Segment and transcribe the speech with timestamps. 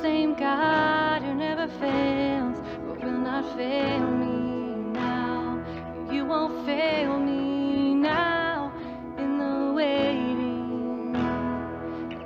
[0.00, 5.62] same God who never fails, but will not fail me now.
[6.10, 8.72] You won't fail me now
[9.18, 11.12] in the waiting.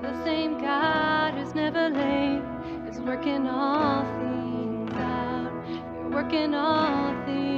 [0.03, 2.43] The same God who's never late
[2.89, 5.53] is working all things out.
[5.99, 7.56] You're working all things.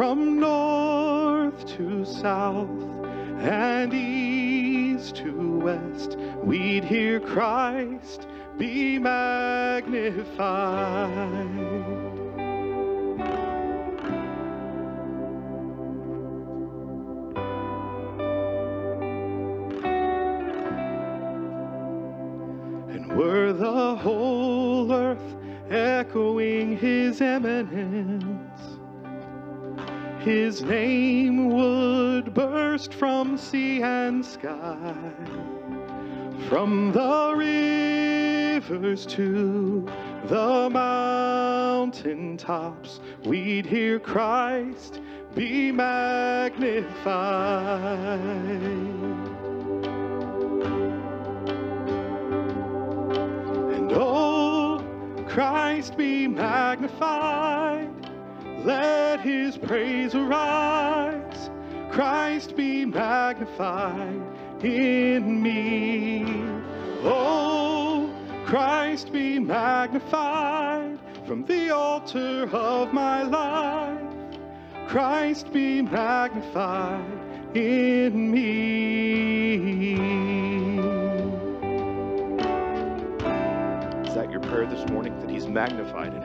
[0.00, 2.70] from north to south
[3.38, 8.26] and east to west, we'd hear Christ
[8.56, 9.90] be magnified.
[22.88, 25.36] And were the whole earth
[25.68, 28.49] echoing his eminence,
[30.20, 34.94] his name would burst from sea and sky,
[36.46, 39.88] from the rivers to
[40.26, 43.00] the mountain tops.
[43.24, 45.00] We'd hear Christ
[45.34, 47.00] be magnified.
[53.74, 54.84] And oh,
[55.26, 57.89] Christ be magnified
[58.64, 61.50] let his praise arise.
[61.90, 64.20] Christ be magnified
[64.62, 66.24] in me.
[67.02, 68.14] Oh,
[68.44, 73.98] Christ be magnified from the altar of my life.
[74.88, 77.04] Christ be magnified
[77.54, 79.94] in me.
[84.06, 85.18] Is that your prayer this morning?
[85.20, 86.22] That He's magnified in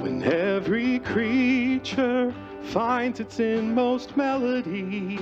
[0.00, 5.18] When every creature finds its inmost melody,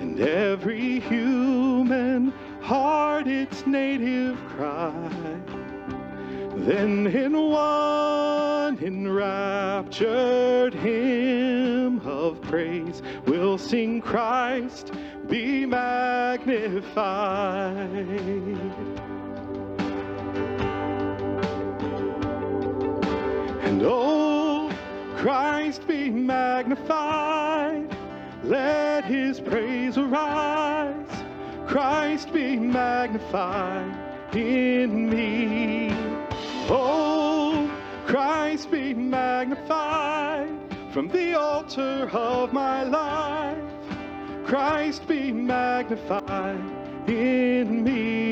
[0.00, 4.92] and every human heart its native cry,
[6.56, 14.90] then in one enraptured hymn of praise we'll sing Christ
[15.28, 16.66] be magnified.
[23.86, 24.70] Oh,
[25.16, 27.88] Christ be magnified.
[28.44, 31.06] Let his praise arise.
[31.66, 35.88] Christ be magnified in me.
[36.68, 37.70] Oh,
[38.06, 40.50] Christ be magnified
[40.92, 43.58] from the altar of my life.
[44.46, 46.60] Christ be magnified
[47.08, 48.25] in me.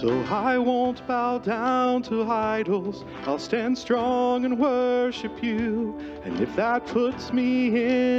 [0.00, 3.04] So I won't bow down to idols.
[3.26, 5.94] I'll stand strong and worship you.
[6.24, 7.66] And if that puts me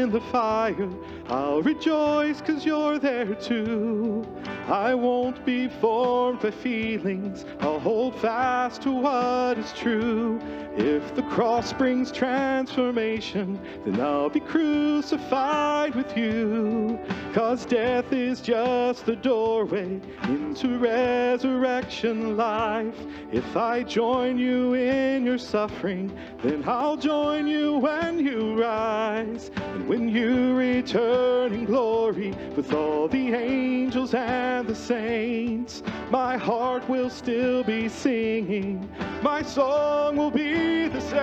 [0.02, 0.88] in the fire,
[1.26, 4.24] I'll rejoice cause you're there too.
[4.72, 7.44] I won't be formed by feelings.
[7.60, 10.40] I'll hold fast to what is true.
[10.78, 16.98] If the cross brings transformation, then I'll be crucified with you.
[17.34, 22.96] Cause death is just the doorway into resurrection life.
[23.34, 29.52] If I join you in your suffering, then I'll join you when you rise.
[29.58, 36.88] And when you return in glory with all the angels and the saints, my heart
[36.90, 38.88] will still be singing.
[39.22, 41.22] My song will be the same.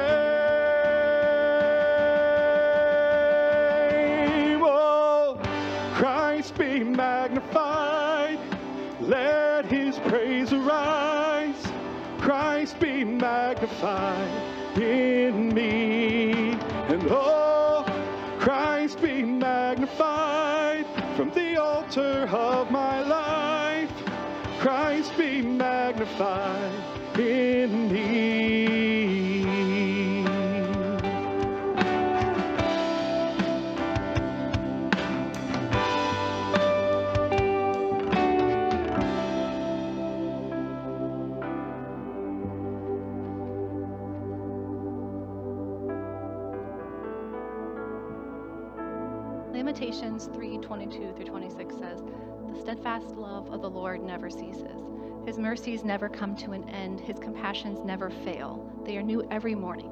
[4.62, 5.40] Oh,
[5.94, 8.38] Christ be magnified.
[9.00, 11.66] Let his praise arise.
[12.18, 16.52] Christ be magnified in me.
[16.88, 17.84] And oh,
[18.40, 23.27] Christ be magnified from the altar of my life.
[24.58, 26.72] Christ be magnified
[27.16, 28.77] in me.
[49.58, 52.00] Lamentations 3 22 through 26 says,
[52.48, 54.84] The steadfast love of the Lord never ceases.
[55.26, 57.00] His mercies never come to an end.
[57.00, 58.72] His compassions never fail.
[58.84, 59.90] They are new every morning.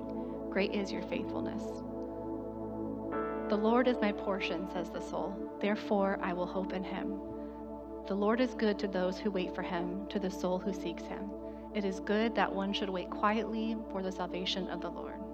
[0.50, 1.64] Great is your faithfulness.
[3.48, 5.36] The Lord is my portion, says the soul.
[5.60, 7.18] Therefore, I will hope in him.
[8.06, 11.02] The Lord is good to those who wait for him, to the soul who seeks
[11.02, 11.28] him.
[11.74, 15.25] It is good that one should wait quietly for the salvation of the Lord.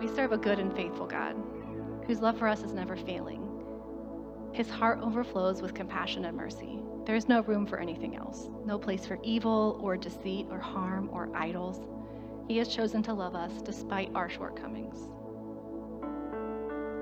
[0.00, 1.36] We serve a good and faithful God,
[2.06, 3.46] whose love for us is never failing.
[4.54, 6.80] His heart overflows with compassion and mercy.
[7.04, 11.10] There is no room for anything else, no place for evil or deceit or harm
[11.12, 11.86] or idols.
[12.48, 14.96] He has chosen to love us despite our shortcomings.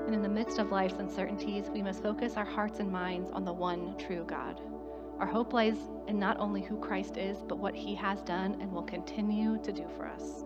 [0.06, 3.44] And in the midst of life's uncertainties, we must focus our hearts and minds on
[3.44, 4.60] the one true God.
[5.20, 5.78] Our hope lies
[6.08, 9.72] in not only who Christ is, but what he has done and will continue to
[9.72, 10.44] do for us.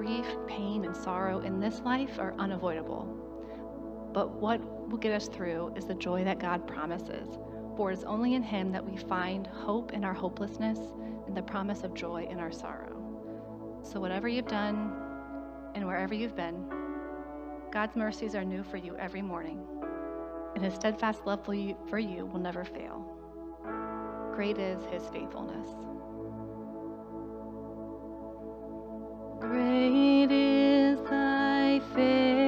[0.00, 3.04] Grief, pain, and sorrow in this life are unavoidable.
[4.14, 7.28] But what will get us through is the joy that God promises.
[7.76, 10.78] For it is only in Him that we find hope in our hopelessness
[11.26, 12.96] and the promise of joy in our sorrow.
[13.82, 14.90] So, whatever you've done
[15.74, 16.64] and wherever you've been,
[17.70, 19.60] God's mercies are new for you every morning,
[20.54, 23.04] and His steadfast love for you, for you will never fail.
[24.34, 25.68] Great is his faithfulness.
[29.40, 32.39] Great is thy faithfulness,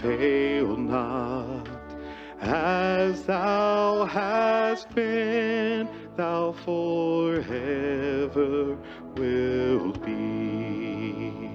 [0.00, 1.68] fail not.
[2.40, 7.46] As thou hast been, thou forever
[9.16, 11.50] wilt be.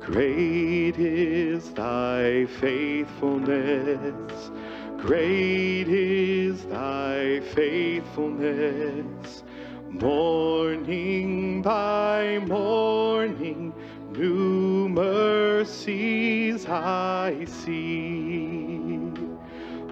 [0.00, 4.50] Great is thy faithfulness.
[4.98, 9.01] Great is thy faithfulness.
[17.46, 19.12] See.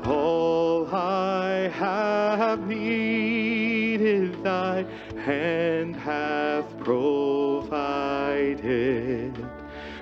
[0.05, 4.85] All I have needed, thy
[5.17, 7.71] hand hath provided.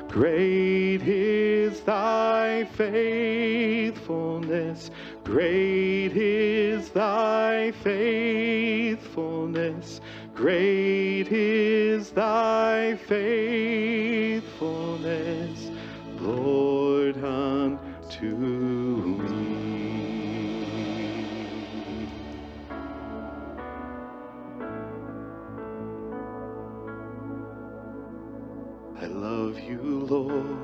[0.09, 4.91] Great is thy faithfulness.
[5.25, 10.01] Great is thy faithfulness.
[10.35, 15.71] Great is thy faithfulness,
[16.21, 19.49] Lord, unto me.
[29.01, 30.59] I love you, Lord,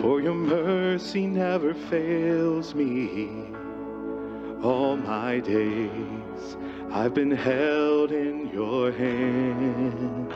[0.00, 3.48] for your mercy never fails me.
[4.62, 6.56] All my days
[6.92, 10.32] I've been held in your hands.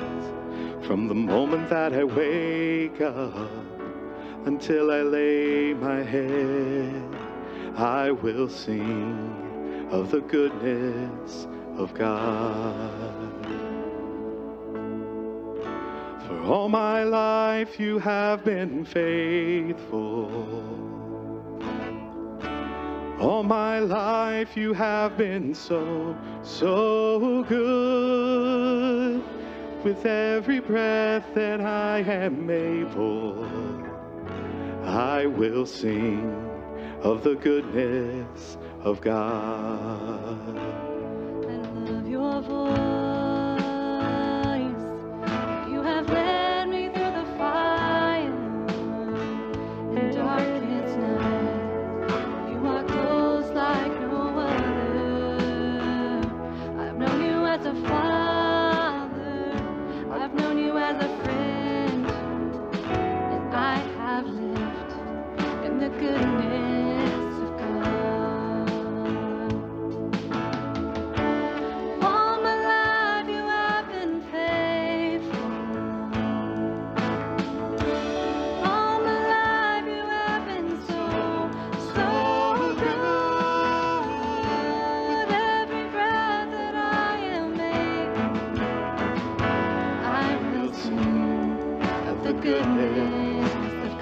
[0.86, 2.04] From the moment that I
[2.98, 3.50] wake up
[4.46, 7.16] until I lay my head,
[7.76, 13.46] I will sing of the goodness of God.
[16.26, 20.62] For all my life you have been faithful.
[23.20, 28.15] All my life you have been so, so good.
[29.86, 33.46] With every breath that I am able,
[34.82, 36.28] I will sing
[37.02, 40.58] of the goodness of God.
[40.58, 42.72] I love your voice.
[45.70, 46.45] You have led
[92.40, 93.52] goodness
[93.84, 94.00] of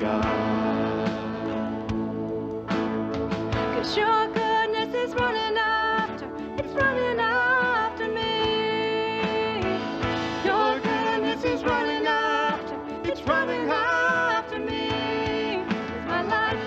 [3.97, 6.27] your goodness is running after,
[6.59, 9.61] it's running after me.
[10.45, 15.59] Your goodness is running after, it's running after me.
[16.07, 16.59] My life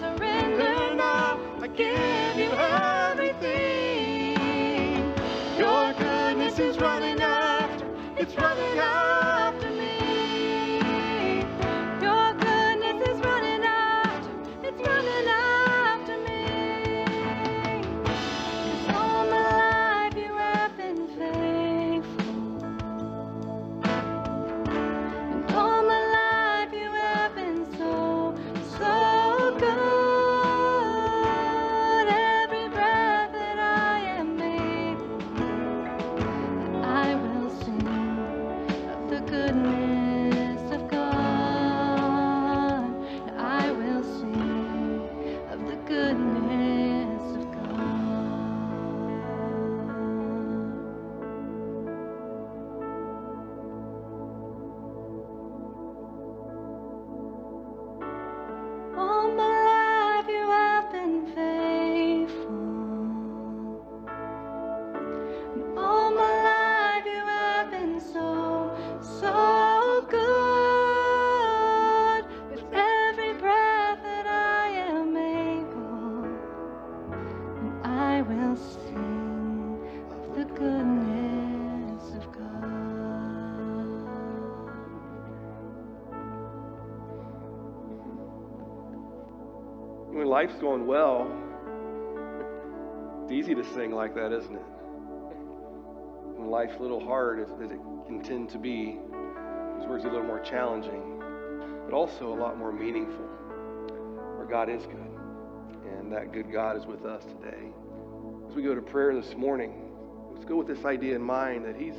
[0.00, 2.52] surrender now, I give you
[3.10, 4.38] everything.
[5.58, 9.11] Your goodness is running after, it's running after
[90.42, 91.30] life's going well,
[93.22, 94.66] it's easy to sing like that, isn't it?
[96.36, 97.78] When life's a little hard, as, it
[98.08, 98.98] can tend to be,
[99.78, 101.22] these words are a little more challenging,
[101.84, 103.24] but also a lot more meaningful.
[104.34, 107.70] Where God is good, and that good God is with us today.
[108.48, 109.92] As we go to prayer this morning,
[110.32, 111.94] let's go with this idea in mind that He's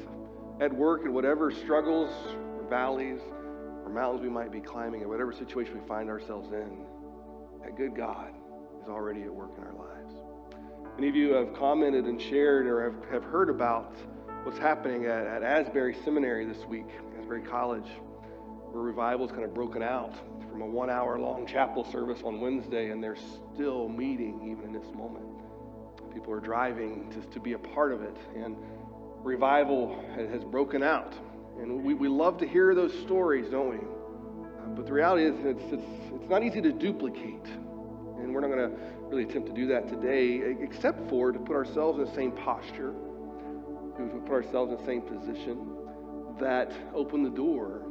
[0.59, 2.11] at work in whatever struggles
[2.57, 3.21] or valleys
[3.85, 6.85] or mountains we might be climbing, or whatever situation we find ourselves in.
[7.63, 8.33] That good God
[8.81, 10.13] is already at work in our lives.
[10.95, 13.95] Many of you have commented and shared or have, have heard about
[14.43, 17.87] what's happening at, at Asbury Seminary this week, Asbury College,
[18.71, 20.13] where revival is kind of broken out
[20.51, 23.17] from a one hour long chapel service on Wednesday, and they're
[23.55, 25.25] still meeting even in this moment.
[26.13, 28.57] People are driving to, to be a part of it, and
[29.23, 31.13] revival has broken out.
[31.59, 33.92] And we, we love to hear those stories, don't we?
[34.63, 37.45] Uh, but the reality is, it's, it's, it's not easy to duplicate.
[38.17, 38.77] And we're not going to
[39.09, 42.93] really attempt to do that today, except for to put ourselves in the same posture,
[43.97, 45.67] to put ourselves in the same position
[46.39, 47.83] that opened the door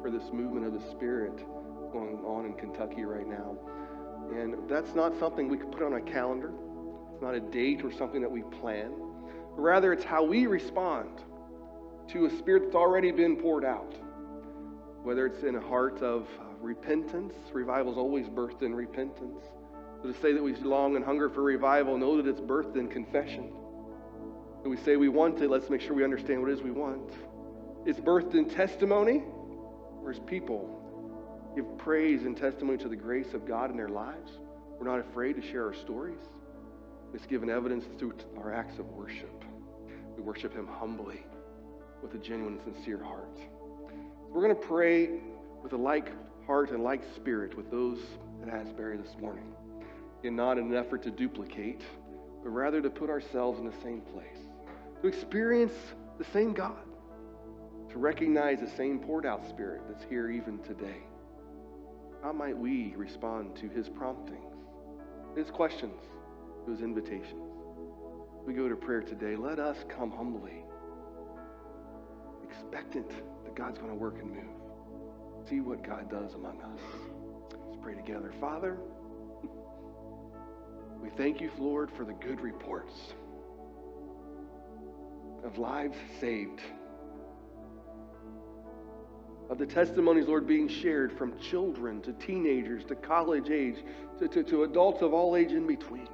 [0.00, 1.36] for this movement of the Spirit
[1.92, 3.56] going on in Kentucky right now.
[4.32, 6.52] And that's not something we can put on a calendar.
[7.12, 8.92] It's not a date or something that we plan.
[9.56, 11.20] Rather, it's how we respond
[12.08, 13.94] to a spirit that's already been poured out.
[15.02, 16.26] Whether it's in a heart of
[16.60, 19.44] repentance, revival is always birthed in repentance.
[20.02, 22.88] So to say that we long and hunger for revival, know that it's birthed in
[22.88, 23.44] confession.
[24.62, 26.70] When we say we want it, let's make sure we understand what it is we
[26.70, 27.10] want.
[27.86, 29.18] It's birthed in testimony,
[30.00, 30.76] whereas people
[31.56, 34.32] give praise and testimony to the grace of God in their lives.
[34.78, 36.20] We're not afraid to share our stories.
[37.14, 39.44] It's given evidence through our acts of worship.
[40.16, 41.24] We worship Him humbly
[42.02, 43.38] with a genuine sincere heart.
[44.32, 45.08] We're going to pray
[45.60, 46.12] with a like
[46.46, 47.98] heart and like spirit with those
[48.42, 49.52] at Asbury this morning.
[50.22, 51.82] And not in an effort to duplicate,
[52.44, 54.38] but rather to put ourselves in the same place,
[55.02, 55.72] to experience
[56.18, 56.84] the same God,
[57.90, 61.02] to recognize the same poured out spirit that's here even today.
[62.22, 64.54] How might we respond to his promptings,
[65.36, 66.00] his questions,
[66.68, 67.50] his invitations?
[68.46, 69.34] We go to prayer today.
[69.34, 70.64] Let us come humbly,
[72.44, 73.10] expectant
[73.50, 75.48] that God's going to work and move.
[75.48, 76.80] See what God does among us.
[77.52, 78.32] Let's pray together.
[78.40, 78.76] Father,
[81.02, 82.94] we thank you, Lord, for the good reports
[85.44, 86.60] of lives saved,
[89.48, 93.76] of the testimonies, Lord, being shared from children to teenagers to college age
[94.20, 96.08] to, to, to adults of all age in between.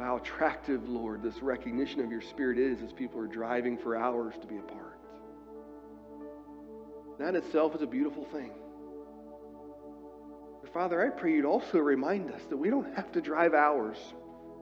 [0.00, 4.34] How attractive, Lord, this recognition of your Spirit is as people are driving for hours
[4.40, 4.98] to be apart.
[7.18, 8.52] That itself is a beautiful thing.
[10.72, 13.96] Father, I pray you'd also remind us that we don't have to drive hours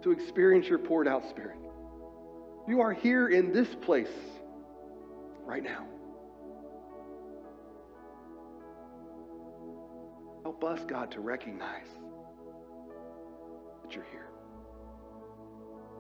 [0.03, 1.59] to experience your poured out Spirit.
[2.67, 4.09] You are here in this place
[5.45, 5.85] right now.
[10.43, 11.89] Help us, God, to recognize
[13.83, 14.28] that you're here.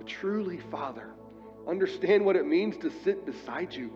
[0.06, 1.10] Truly, Father,
[1.68, 3.92] understand what it means to sit beside you.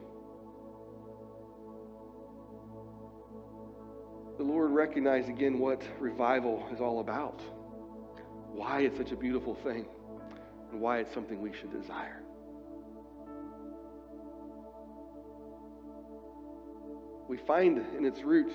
[4.38, 7.40] The Lord recognize again what revival is all about,
[8.52, 9.86] why it's such a beautiful thing,
[10.70, 12.22] and why it's something we should desire.
[17.28, 18.54] We find in its roots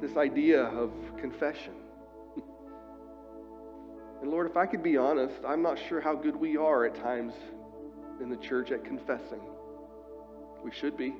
[0.00, 1.74] this idea of confession.
[4.20, 6.94] And Lord, if I could be honest, I'm not sure how good we are at
[6.96, 7.34] times
[8.20, 9.40] in the church at confessing.
[10.64, 11.14] We should be.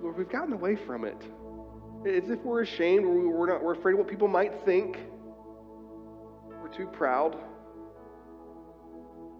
[0.00, 1.20] Lord, we've gotten away from it.
[2.06, 4.98] As if we're ashamed, we're, not, we're afraid of what people might think.
[6.60, 7.36] We're too proud.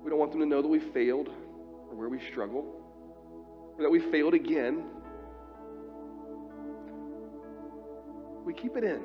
[0.04, 1.28] We don't want them to know that we failed
[1.88, 2.64] or where we struggle
[3.76, 4.85] or that we failed again.
[8.44, 9.02] We keep it in.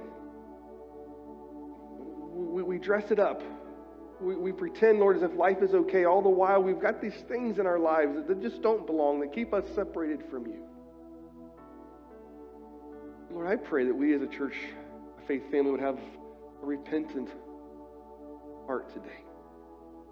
[2.37, 3.41] We, we dress it up.
[4.21, 6.05] We, we pretend, Lord, as if life is okay.
[6.05, 9.33] All the while, we've got these things in our lives that just don't belong, that
[9.33, 10.63] keep us separated from you.
[13.31, 14.55] Lord, I pray that we as a church,
[15.21, 15.99] a faith family, would have
[16.63, 17.29] a repentant
[18.65, 19.23] heart today.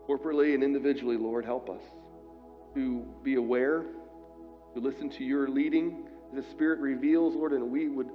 [0.08, 1.82] Corporately and individually, Lord, help us
[2.76, 3.84] to be aware,
[4.74, 8.10] to listen to your leading the Spirit reveals, Lord, and we would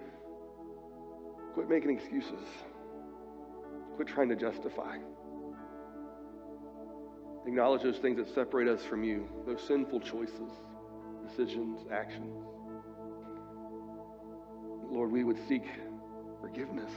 [1.54, 2.46] quit making excuses,
[3.96, 4.96] quit trying to justify.
[7.46, 10.50] Acknowledge those things that separate us from you, those sinful choices,
[11.26, 12.44] decisions, actions.
[14.90, 15.64] Lord, we would seek
[16.40, 16.90] forgiveness.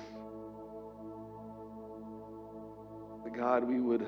[3.24, 4.06] That God, we would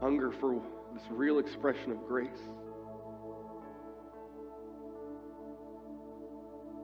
[0.00, 0.60] hunger for
[0.92, 2.48] this real expression of grace.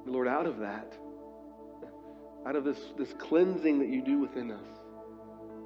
[0.06, 0.94] Lord, out of that,
[2.46, 4.66] out of this, this cleansing that you do within us,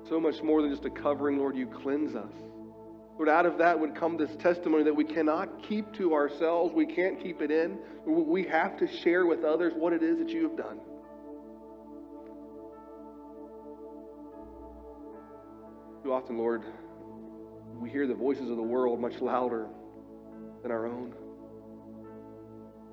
[0.08, 2.32] so much more than just a covering, Lord, you cleanse us.
[3.16, 6.74] Lord, out of that would come this testimony that we cannot keep to ourselves.
[6.74, 7.78] We can't keep it in.
[8.04, 10.78] We have to share with others what it is that you have done.
[16.04, 16.62] Too often, Lord,
[17.80, 19.66] we hear the voices of the world much louder
[20.62, 21.14] than our own.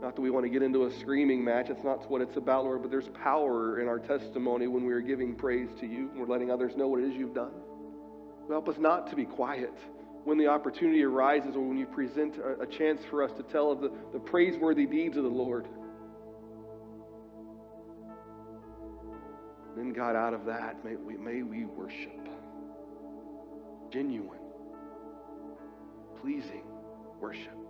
[0.04, 1.70] Not that we want to get into a screaming match.
[1.70, 5.00] That's not what it's about, Lord, but there's power in our testimony when we are
[5.00, 6.10] giving praise to you.
[6.10, 7.54] And we're letting others know what it is you've done.
[8.50, 9.74] Help us not to be quiet
[10.26, 13.72] when the opportunity arises or when you present a, a chance for us to tell
[13.72, 15.70] of the, the praiseworthy deeds of the Lord.
[19.78, 22.28] Then, God, out of that, may we, may we worship.
[23.90, 24.40] Genuine,
[26.22, 26.66] pleasing
[27.22, 27.63] worship.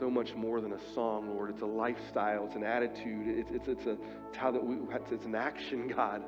[0.00, 1.50] So much more than a song, Lord.
[1.50, 2.46] It's a lifestyle.
[2.46, 3.26] It's an attitude.
[3.26, 4.76] It's, it's, it's, a, it's how that we,
[5.12, 6.22] it's an action, God.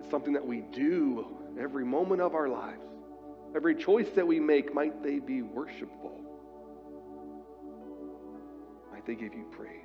[0.00, 1.26] It's something that we do
[1.60, 2.80] every moment of our lives.
[3.54, 6.18] Every choice that we make, might they be worshipful.
[8.90, 9.84] Might they give you praise.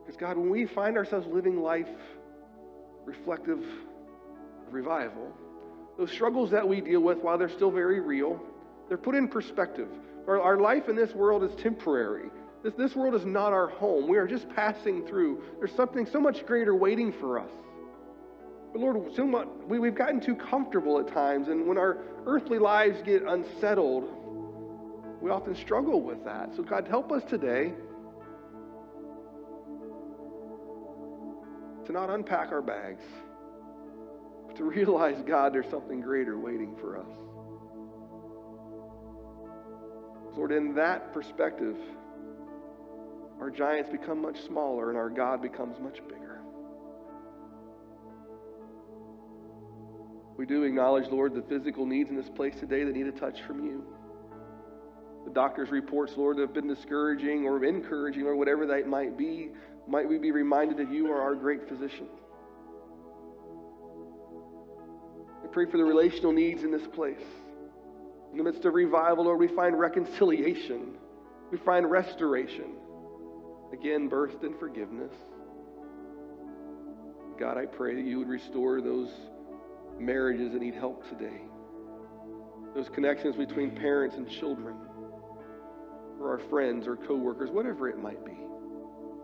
[0.00, 1.88] Because, God, when we find ourselves living life
[3.04, 5.32] reflective of revival,
[5.98, 8.40] those struggles that we deal with, while they're still very real,
[8.88, 9.88] they're put in perspective.
[10.26, 12.30] Our, our life in this world is temporary.
[12.62, 14.08] This, this world is not our home.
[14.08, 15.42] We are just passing through.
[15.58, 17.50] There's something so much greater waiting for us.
[18.72, 22.58] But Lord, so much, we, we've gotten too comfortable at times, and when our earthly
[22.58, 24.08] lives get unsettled,
[25.20, 26.50] we often struggle with that.
[26.56, 27.72] So, God, help us today
[31.86, 33.04] to not unpack our bags,
[34.46, 37.06] but to realize, God, there's something greater waiting for us.
[40.36, 41.76] Lord, in that perspective,
[43.40, 46.40] our giants become much smaller and our God becomes much bigger.
[50.36, 53.42] We do acknowledge, Lord, the physical needs in this place today that need a touch
[53.42, 53.84] from you.
[55.24, 59.50] The doctor's reports, Lord, have been discouraging or encouraging or whatever that might be,
[59.86, 62.08] might we be reminded that you are our great physician.
[65.44, 67.22] I pray for the relational needs in this place.
[68.34, 70.94] In the midst of revival, Lord, we find reconciliation.
[71.52, 72.74] We find restoration.
[73.72, 75.12] Again, birthed in forgiveness.
[77.38, 79.08] God, I pray that you would restore those
[80.00, 81.42] marriages that need help today.
[82.74, 84.74] Those connections between parents and children,
[86.18, 88.36] or our friends or coworkers, whatever it might be.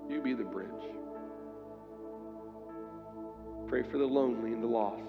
[0.08, 0.70] You be the bridge.
[3.66, 5.02] Pray for the lonely and the lost,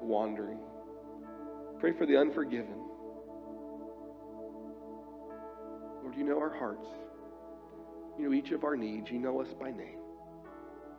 [0.00, 0.58] the wandering.
[1.80, 2.83] Pray for the unforgiven.
[6.14, 6.86] Lord, you know our hearts.
[8.18, 9.10] You know each of our needs.
[9.10, 9.98] You know us by name.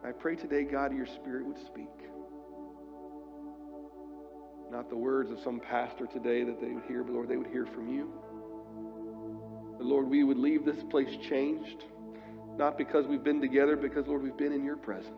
[0.04, 1.89] I pray today, God, your Spirit would speak.
[4.71, 7.47] Not the words of some pastor today that they would hear, but Lord, they would
[7.47, 8.12] hear from you.
[9.78, 11.84] But Lord, we would leave this place changed,
[12.58, 15.13] not because we've been together, because, Lord, we've been in your presence.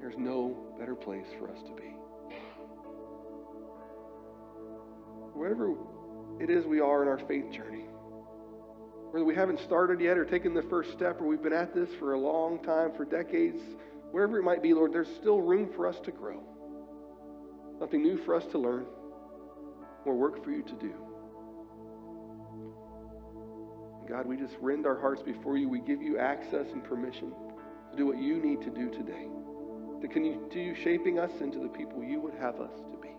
[0.00, 1.94] There's no better place for us to be.
[5.34, 5.74] Wherever
[6.40, 7.81] it is we are in our faith journey,
[9.12, 11.90] whether we haven't started yet or taken the first step or we've been at this
[11.98, 13.60] for a long time, for decades,
[14.10, 16.42] wherever it might be, Lord, there's still room for us to grow.
[17.78, 18.86] Something new for us to learn,
[20.06, 20.94] more work for you to do.
[24.08, 25.68] God, we just rend our hearts before you.
[25.68, 27.32] We give you access and permission
[27.90, 29.26] to do what you need to do today,
[30.00, 33.10] to continue shaping us into the people you would have us to be.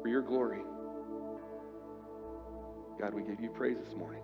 [0.00, 0.60] For your glory.
[2.98, 4.22] God, we give you praise this morning.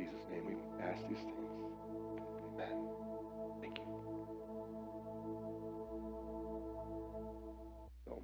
[0.00, 1.36] Jesus' name we ask these things.
[2.54, 2.88] Amen.
[3.60, 3.84] Thank you.
[8.06, 8.22] So,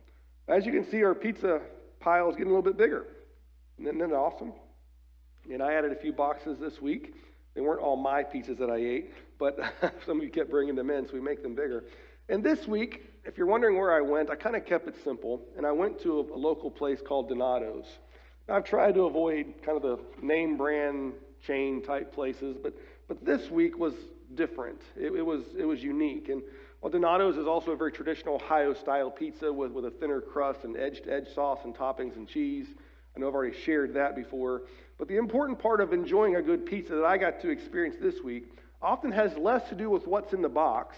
[0.49, 1.61] as you can see, our pizza
[2.01, 3.05] pile is getting a little bit bigger.
[3.79, 4.55] Isn't that awesome?
[5.53, 7.15] And I added a few boxes this week.
[7.55, 9.59] They weren't all my pizzas that I ate, but
[10.07, 11.85] some of you kept bringing them in, so we make them bigger.
[12.31, 15.43] And this week, if you're wondering where I went, I kind of kept it simple,
[15.59, 17.87] and I went to a, a local place called Donato's.
[18.49, 21.13] I've tried to avoid kind of the name brand
[21.45, 22.75] chain type places, but
[23.09, 23.95] but this week was
[24.35, 24.81] different.
[24.97, 26.29] It, it was it was unique.
[26.29, 26.43] And
[26.81, 30.65] while Donato's is also a very traditional Ohio style pizza with, with a thinner crust
[30.65, 32.67] and edge to edge sauce and toppings and cheese,
[33.15, 34.63] I know I've already shared that before.
[34.99, 38.23] But the important part of enjoying a good pizza that I got to experience this
[38.23, 40.97] week often has less to do with what's in the box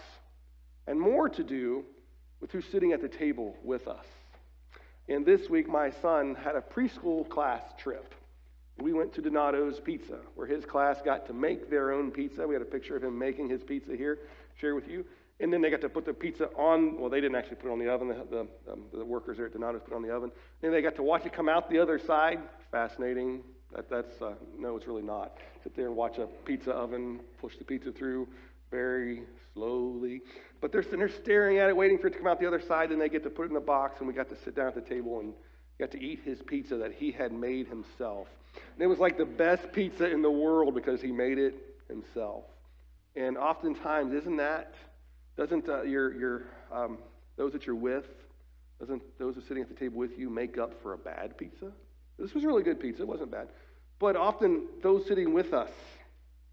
[0.87, 1.85] and more to do
[2.41, 4.07] with who's sitting at the table with us.
[5.09, 8.15] And this week, my son had a preschool class trip.
[8.81, 12.47] We went to Donato's Pizza, where his class got to make their own pizza.
[12.47, 14.19] We had a picture of him making his pizza here,
[14.61, 15.05] share with you.
[15.41, 17.73] And then they got to put the pizza on, well, they didn't actually put it
[17.73, 18.09] on the oven.
[18.09, 20.33] The, the, um, the workers there at Donato's put it on the oven.
[20.63, 22.41] And they got to watch it come out the other side.
[22.71, 23.43] Fascinating.
[23.75, 25.37] That, that's, uh, no, it's really not.
[25.63, 28.27] Sit there and watch a pizza oven push the pizza through
[28.71, 29.23] very
[29.55, 30.23] slowly.
[30.61, 32.61] But they're sitting there staring at it, waiting for it to come out the other
[32.61, 32.91] side.
[32.91, 34.67] And they get to put it in the box, and we got to sit down
[34.67, 35.35] at the table and
[35.79, 38.27] got to eat his pizza that he had made himself.
[38.75, 41.55] And it was like the best pizza in the world because he made it
[41.89, 42.45] himself.
[43.17, 44.75] And oftentimes, isn't that
[45.39, 46.43] doesn't uh, your, your,
[46.73, 46.99] um,
[47.37, 48.07] those that you're with,
[48.81, 51.39] doesn't those who are sitting at the table with you make up for a bad
[51.39, 51.71] pizza?
[52.19, 53.03] This was really good pizza.
[53.03, 53.49] It wasn't bad.
[54.01, 55.71] But often those sitting with us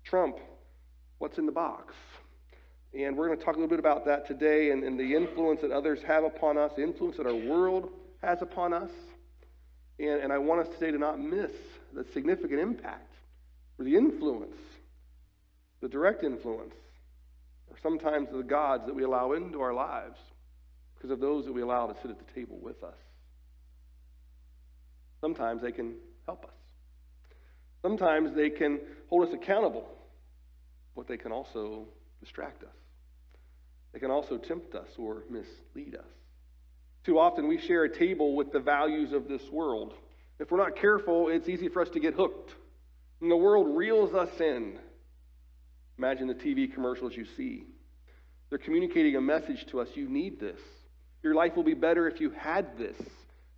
[0.03, 0.37] trump
[1.17, 1.95] what's in the box.
[2.93, 5.61] And we're going to talk a little bit about that today and, and the influence
[5.61, 7.89] that others have upon us, the influence that our world
[8.21, 8.91] has upon us.
[9.99, 11.51] And, and I want us today to not miss
[11.95, 13.13] the significant impact
[13.79, 14.58] or the influence,
[15.81, 16.75] the direct influence
[17.69, 20.19] or sometimes the gods that we allow into our lives
[20.95, 22.97] because of those that we allow to sit at the table with us.
[25.21, 26.51] Sometimes they can help us.
[27.81, 28.79] Sometimes they can
[29.10, 29.88] hold us accountable,
[30.95, 31.88] but they can also
[32.19, 32.75] distract us.
[33.93, 36.05] They can also tempt us or mislead us.
[37.05, 39.93] Too often we share a table with the values of this world.
[40.39, 42.54] If we're not careful, it's easy for us to get hooked.
[43.21, 44.80] And the world reels us in
[45.98, 47.63] Imagine the TV commercials you see.
[48.50, 50.60] They're communicating a message to us you need this.
[51.24, 52.98] Your life will be better if you had this.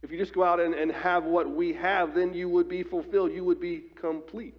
[0.04, 2.84] If you just go out and, and have what we have, then you would be
[2.84, 3.32] fulfilled.
[3.32, 4.56] You would be complete.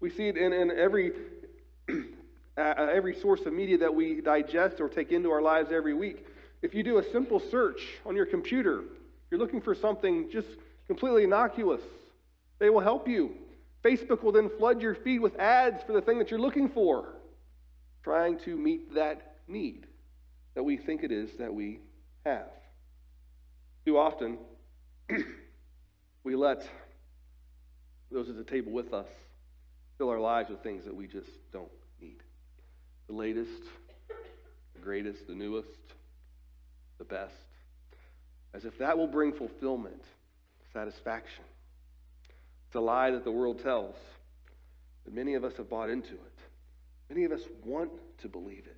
[0.00, 1.12] We see it in, in every,
[1.88, 6.26] uh, every source of media that we digest or take into our lives every week.
[6.62, 8.82] If you do a simple search on your computer,
[9.30, 10.48] you're looking for something just
[10.86, 11.82] completely innocuous,
[12.58, 13.34] they will help you.
[13.84, 17.14] Facebook will then flood your feed with ads for the thing that you're looking for,
[18.02, 19.86] trying to meet that need
[20.56, 21.78] that we think it is that we
[22.24, 22.48] have.
[23.84, 24.38] Too often,
[26.24, 26.66] we let
[28.10, 29.06] those at the table with us
[29.98, 31.70] fill our lives with things that we just don't
[32.00, 32.16] need.
[33.06, 33.62] The latest,
[34.74, 35.68] the greatest, the newest,
[36.98, 37.34] the best.
[38.54, 40.02] As if that will bring fulfillment,
[40.76, 41.44] satisfaction.
[42.66, 43.94] It's a lie that the world tells.
[45.04, 46.38] But many of us have bought into it.
[47.08, 48.76] Many of us want to believe it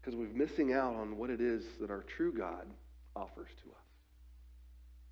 [0.00, 2.66] because we're missing out on what it is that our true God
[3.14, 3.76] offers to us.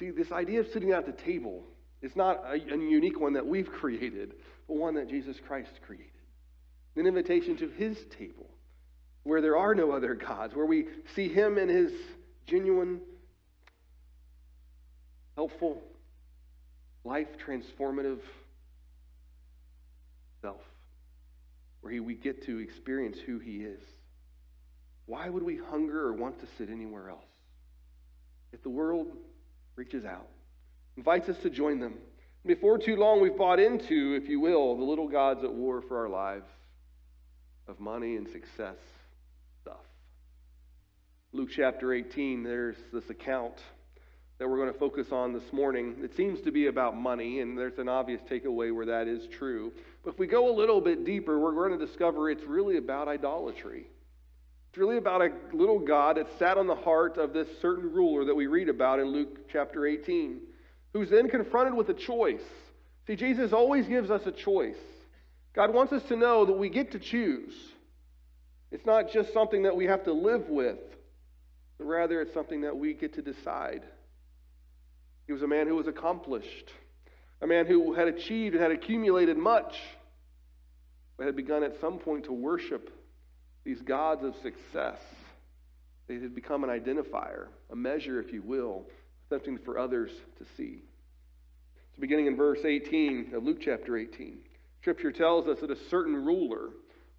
[0.01, 1.63] See, this idea of sitting at the table
[2.03, 4.35] is not a, a unique one that we've created,
[4.67, 6.07] but one that Jesus Christ created.
[6.97, 8.51] An invitation to his table
[9.23, 11.93] where there are no other gods, where we see him in his
[12.47, 13.01] genuine,
[15.41, 15.81] helpful,
[17.03, 18.19] life transformative
[20.43, 20.61] self,
[21.81, 23.81] where he, we get to experience who he is.
[25.07, 27.25] Why would we hunger or want to sit anywhere else?
[28.53, 29.07] If the world
[29.77, 30.27] reaches out,
[30.99, 31.95] invites us to join them,
[32.45, 35.97] before too long we've bought into, if you will, the little gods at war for
[36.01, 36.51] our lives
[37.67, 38.77] of money and success
[39.63, 39.87] stuff.
[41.33, 43.55] Luke chapter 18, there's this account
[44.41, 45.97] that we're going to focus on this morning.
[46.03, 49.71] It seems to be about money, and there's an obvious takeaway where that is true.
[50.03, 53.07] But if we go a little bit deeper, we're going to discover it's really about
[53.07, 53.87] idolatry.
[54.71, 58.25] It's really about a little God that sat on the heart of this certain ruler
[58.25, 60.41] that we read about in Luke chapter 18,
[60.95, 62.41] who's then confronted with a choice.
[63.07, 64.81] See, Jesus always gives us a choice.
[65.53, 67.53] God wants us to know that we get to choose.
[68.71, 70.79] It's not just something that we have to live with,
[71.77, 73.83] but rather it's something that we get to decide.
[75.31, 76.73] He was a man who was accomplished,
[77.41, 79.77] a man who had achieved and had accumulated much,
[81.17, 82.91] but had begun at some point to worship
[83.63, 84.99] these gods of success.
[86.09, 88.87] They had become an identifier, a measure, if you will,
[89.29, 90.83] something for others to see.
[91.95, 94.37] So, beginning in verse 18 of Luke chapter 18,
[94.81, 96.71] Scripture tells us that a certain ruler,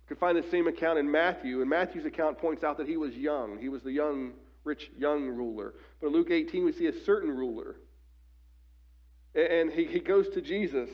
[0.09, 3.13] can find the same account in Matthew, and Matthew's account points out that he was
[3.15, 3.57] young.
[3.57, 4.33] He was the young,
[4.65, 5.75] rich, young ruler.
[6.01, 7.77] But in Luke 18, we see a certain ruler
[9.35, 10.89] and he, he goes to Jesus.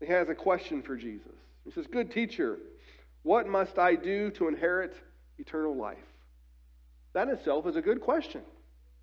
[0.00, 1.32] He has a question for Jesus.
[1.64, 2.58] He says, Good teacher,
[3.22, 4.94] what must I do to inherit
[5.38, 5.98] eternal life?
[7.14, 8.42] That itself is a good question.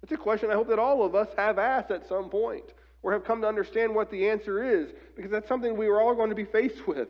[0.04, 2.66] It's a question I hope that all of us have asked at some point.
[3.04, 6.16] or have come to understand what the answer is, because that's something we are all
[6.16, 7.08] going to be faced with.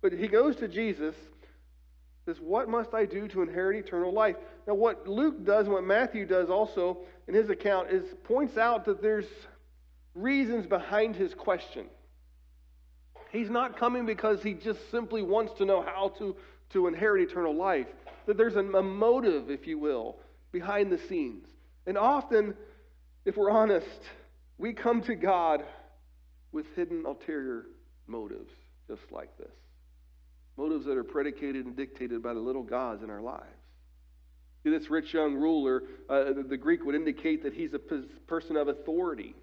[0.00, 1.14] But he goes to Jesus,
[2.24, 4.36] says, What must I do to inherit eternal life?
[4.66, 8.84] Now, what Luke does and what Matthew does also in his account is points out
[8.86, 9.26] that there's
[10.14, 11.86] reasons behind his question.
[13.30, 16.36] He's not coming because he just simply wants to know how to,
[16.70, 17.88] to inherit eternal life.
[18.26, 20.16] That there's a, motive, if you will,
[20.52, 21.46] behind the scenes.
[21.86, 22.54] And often,
[23.24, 23.86] if we're honest,
[24.56, 25.64] we come to God
[26.52, 27.66] with hidden ulterior
[28.06, 28.52] motives,
[28.88, 29.52] just like this.
[30.56, 33.42] Motives that are predicated and dictated by the little gods in our lives.
[34.62, 38.68] See, this rich young ruler, uh, the, Greek would indicate that he's a person of
[38.68, 39.34] authority,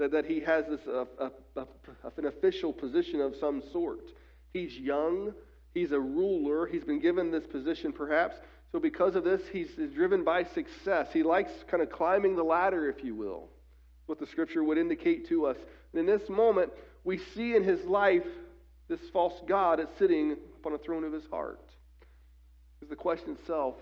[0.00, 4.10] that, that he has this, an official position of some sort.
[4.52, 5.32] He's young,
[5.72, 8.36] he's a ruler, he's been given this position perhaps.
[8.72, 11.08] So, because of this, he's, he's driven by success.
[11.12, 13.48] He likes kind of climbing the ladder, if you will
[14.10, 15.56] what the scripture would indicate to us.
[15.92, 16.72] And in this moment,
[17.04, 18.26] we see in his life
[18.88, 21.60] this false God is sitting upon a throne of his heart.
[22.74, 23.76] Because the question itself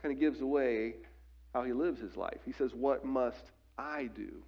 [0.00, 0.94] kind of gives away
[1.52, 2.38] how he lives his life.
[2.46, 3.44] He says, What must
[3.76, 4.42] I do?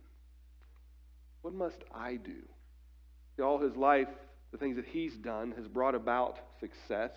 [1.42, 2.42] What must I do?
[3.42, 4.08] All his life,
[4.52, 7.12] the things that he's done has brought about success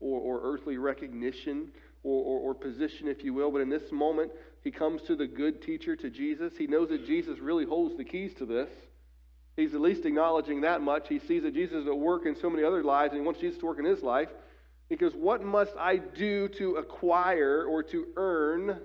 [0.00, 1.70] or, or earthly recognition
[2.02, 3.50] or, or, or position, if you will.
[3.50, 4.32] But in this moment,
[4.62, 6.52] he comes to the good teacher, to Jesus.
[6.58, 8.68] He knows that Jesus really holds the keys to this.
[9.56, 11.08] He's at least acknowledging that much.
[11.08, 13.40] He sees that Jesus is at work in so many other lives, and he wants
[13.40, 14.28] Jesus to work in his life.
[14.88, 18.78] Because What must I do to acquire or to earn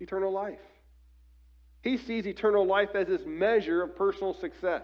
[0.00, 0.60] eternal life?
[1.86, 4.82] He sees eternal life as his measure of personal success.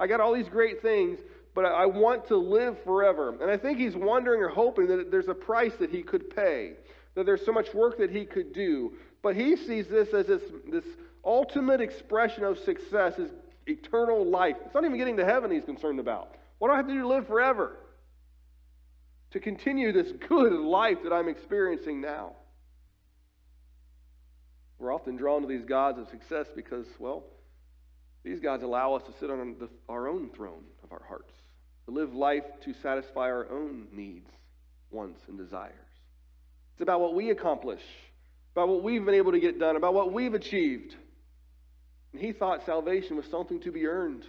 [0.00, 1.20] I got all these great things,
[1.54, 3.36] but I want to live forever.
[3.40, 6.72] And I think he's wondering or hoping that there's a price that he could pay
[7.14, 8.94] that there's so much work that he could do.
[9.22, 10.84] But he sees this as this, this
[11.24, 13.30] ultimate expression of success is
[13.68, 14.56] eternal life.
[14.64, 16.34] It's not even getting to heaven he's concerned about.
[16.58, 17.76] What do I have to do to live forever?
[19.30, 22.32] To continue this good life that I'm experiencing now.
[24.78, 27.24] We're often drawn to these gods of success because, well,
[28.24, 31.32] these gods allow us to sit on the, our own throne of our hearts,
[31.86, 34.30] to live life to satisfy our own needs,
[34.90, 35.74] wants, and desires.
[36.74, 37.82] It's about what we accomplish,
[38.54, 40.94] about what we've been able to get done, about what we've achieved.
[42.12, 44.24] And he thought salvation was something to be earned,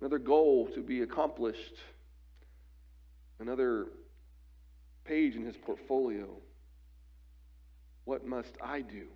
[0.00, 1.74] another goal to be accomplished,
[3.38, 3.86] another
[5.04, 6.26] page in his portfolio.
[8.04, 9.08] What must I do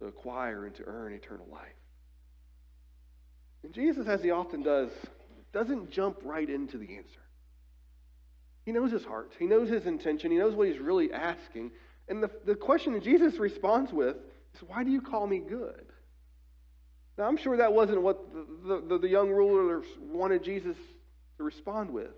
[0.00, 1.68] to acquire and to earn eternal life?
[3.62, 4.90] And Jesus, as he often does,
[5.52, 7.20] doesn't jump right into the answer.
[8.64, 9.32] He knows his heart.
[9.38, 10.30] He knows his intention.
[10.30, 11.72] He knows what he's really asking.
[12.08, 14.16] And the, the question that Jesus responds with
[14.54, 15.86] is, Why do you call me good?
[17.18, 20.76] Now, I'm sure that wasn't what the, the, the young rulers wanted Jesus
[21.36, 22.12] to respond with.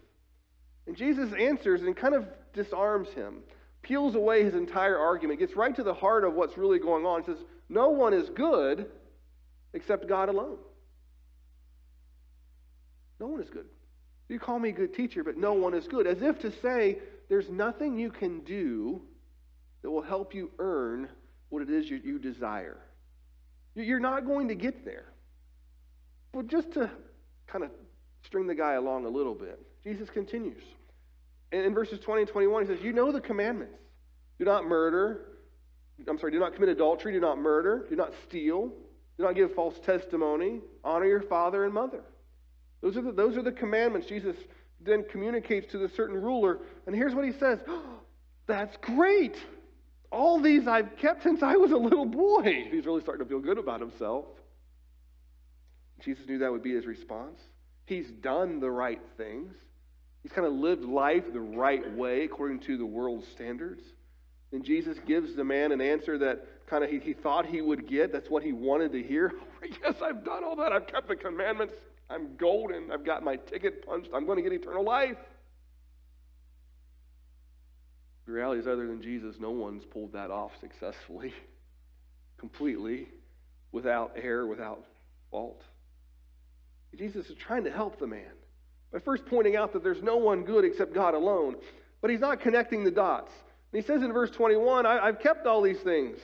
[0.87, 3.39] And Jesus answers and kind of disarms him,
[3.83, 7.25] peels away his entire argument, gets right to the heart of what's really going on.
[7.25, 7.39] Says,
[7.73, 8.85] No one is good
[9.73, 10.59] except God alone.
[13.19, 13.65] No one is good.
[14.29, 16.07] You call me a good teacher, but no one is good.
[16.07, 16.99] As if to say,
[17.31, 19.01] there's nothing you can do
[19.81, 21.09] that will help you earn
[21.49, 22.77] what it is you, you desire.
[23.75, 25.07] You're not going to get there.
[26.35, 26.91] But just to
[27.47, 27.71] kind of
[28.23, 30.63] string the guy along a little bit, Jesus continues.
[31.53, 33.79] In verses 20 and 21, he says, You know the commandments.
[34.39, 35.32] Do not murder.
[36.09, 37.13] I'm sorry, do not commit adultery.
[37.13, 37.87] Do not murder.
[37.89, 38.73] Do not steal.
[39.19, 40.61] Do not give false testimony.
[40.85, 42.03] Honor your father and mother.
[42.81, 44.37] Those are the, those are the commandments Jesus
[44.85, 46.59] then communicates to the certain ruler.
[46.87, 47.83] And here's what he says oh,
[48.47, 49.37] That's great.
[50.11, 52.67] All these I've kept since I was a little boy.
[52.71, 54.27] He's really starting to feel good about himself.
[56.01, 57.41] Jesus knew that would be his response.
[57.87, 59.55] He's done the right things.
[60.23, 63.83] He's kind of lived life the right way according to the world's standards.
[64.53, 67.89] And Jesus gives the man an answer that kind of he, he thought he would
[67.89, 68.13] get.
[68.13, 69.33] That's what he wanted to hear.
[69.65, 70.73] Oh, yes, I've done all that.
[70.73, 71.75] I've kept the commandments.
[72.11, 72.91] I'm golden.
[72.91, 74.11] I've got my ticket punched.
[74.13, 75.17] I'm going to get eternal life.
[78.27, 81.33] The reality is, other than Jesus, no one's pulled that off successfully,
[82.39, 83.07] completely,
[83.71, 84.85] without error, without
[85.31, 85.63] fault.
[86.99, 88.33] Jesus is trying to help the man
[88.93, 91.55] by first pointing out that there's no one good except God alone.
[92.01, 93.33] But he's not connecting the dots.
[93.73, 96.19] And he says in verse 21, I, have kept all these things.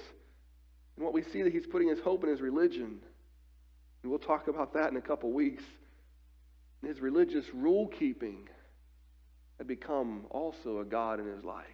[0.96, 2.98] And what we see that he's putting his hope in his religion.
[4.02, 5.62] And we'll talk about that in a couple weeks.
[6.86, 8.48] His religious rule keeping
[9.56, 11.66] had become also a God in his life.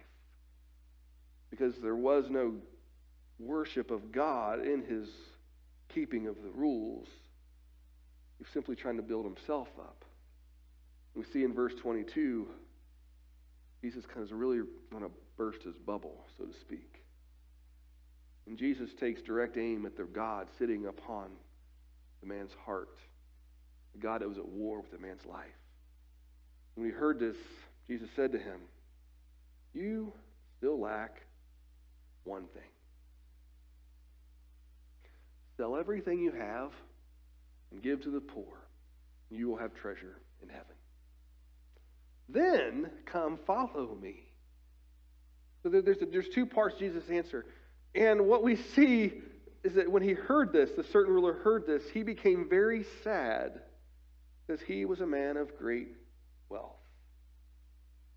[1.49, 2.55] Because there was no
[3.37, 5.09] worship of God in his
[5.89, 7.07] keeping of the rules.
[8.37, 10.05] He's simply trying to build himself up.
[11.15, 12.47] We see in verse 22,
[13.81, 14.61] Jesus kind of really
[14.91, 17.03] want to burst his bubble, so to speak.
[18.47, 21.29] And Jesus takes direct aim at the God sitting upon
[22.21, 22.99] the man's heart,
[23.93, 25.45] the God that was at war with the man's life.
[26.75, 27.37] When he heard this,
[27.87, 28.59] Jesus said to him,
[29.73, 30.13] You
[30.57, 31.21] still lack
[32.23, 32.63] one thing.
[35.57, 36.71] Sell everything you have
[37.71, 38.67] and give to the poor,
[39.29, 40.75] and you will have treasure in heaven.
[42.27, 44.24] Then come follow me.
[45.65, 47.43] So there's, there's two parts Jesus' answer.
[47.95, 49.13] And what we see
[49.63, 53.61] is that when he heard this, the certain ruler heard this, he became very sad
[54.45, 55.87] because he was a man of great
[56.49, 56.75] wealth.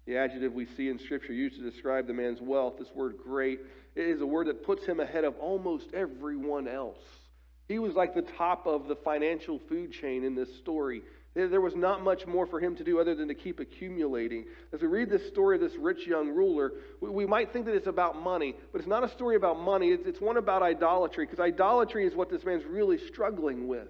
[0.04, 3.60] The adjective we see in Scripture used to describe the man's wealth, this word great,
[3.96, 6.98] is a word that puts him ahead of almost everyone else.
[7.66, 11.00] He was like the top of the financial food chain in this story.
[11.46, 14.46] There was not much more for him to do other than to keep accumulating.
[14.72, 17.86] As we read this story of this rich young ruler, we might think that it's
[17.86, 19.90] about money, but it's not a story about money.
[19.90, 23.88] It's one about idolatry, because idolatry is what this man's really struggling with.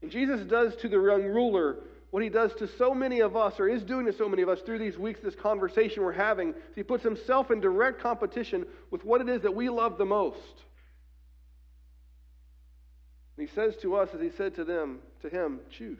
[0.00, 1.78] And Jesus does to the young ruler
[2.10, 4.48] what he does to so many of us, or is doing to so many of
[4.48, 6.54] us through these weeks, this conversation we're having.
[6.74, 10.62] He puts himself in direct competition with what it is that we love the most.
[13.36, 15.98] And he says to us, as he said to them, to him, choose.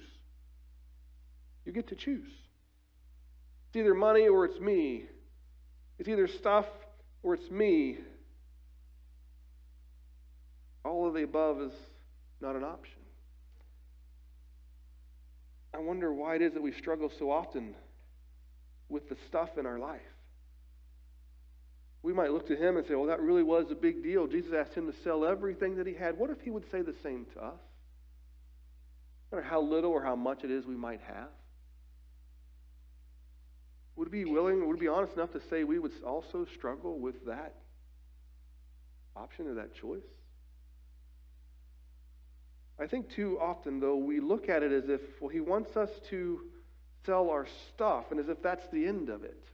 [1.64, 2.30] You get to choose.
[3.68, 5.04] It's either money or it's me.
[5.98, 6.66] It's either stuff
[7.22, 7.98] or it's me.
[10.84, 11.72] All of the above is
[12.40, 13.00] not an option.
[15.74, 17.74] I wonder why it is that we struggle so often
[18.88, 20.00] with the stuff in our life.
[22.02, 24.28] We might look to him and say, well, that really was a big deal.
[24.28, 26.16] Jesus asked him to sell everything that he had.
[26.16, 27.60] What if he would say the same to us?
[29.36, 31.28] Matter how little or how much it is we might have.
[33.96, 37.54] Would be willing, would be honest enough to say we would also struggle with that
[39.14, 40.00] option or that choice?
[42.80, 45.90] I think too often, though, we look at it as if, well, he wants us
[46.08, 46.40] to
[47.04, 49.44] sell our stuff and as if that's the end of it.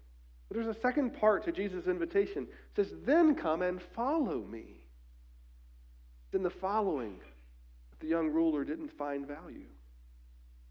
[0.48, 2.44] But there's a second part to Jesus' invitation.
[2.44, 4.84] It says, Then come and follow me.
[6.30, 7.16] Then the following
[8.03, 9.68] the young ruler didn't find value.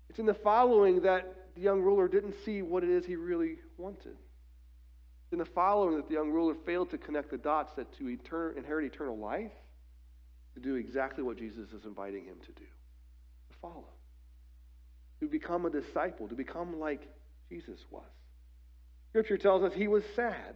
[0.09, 3.57] It's in the following that the young ruler didn't see what it is he really
[3.77, 4.17] wanted.
[5.23, 8.03] It's in the following that the young ruler failed to connect the dots that to
[8.03, 9.53] etern- inherit eternal life,
[10.53, 12.65] to do exactly what Jesus is inviting him to do
[13.49, 13.87] to follow,
[15.21, 17.07] to become a disciple, to become like
[17.49, 18.03] Jesus was.
[19.09, 20.55] Scripture tells us he was sad.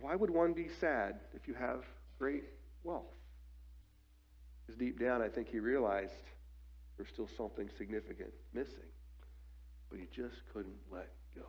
[0.00, 1.84] Why would one be sad if you have
[2.18, 2.44] great
[2.82, 3.06] wealth?
[4.66, 6.12] Because deep down, I think he realized
[6.96, 8.90] there's still something significant missing.
[9.90, 11.42] But he just couldn't let go.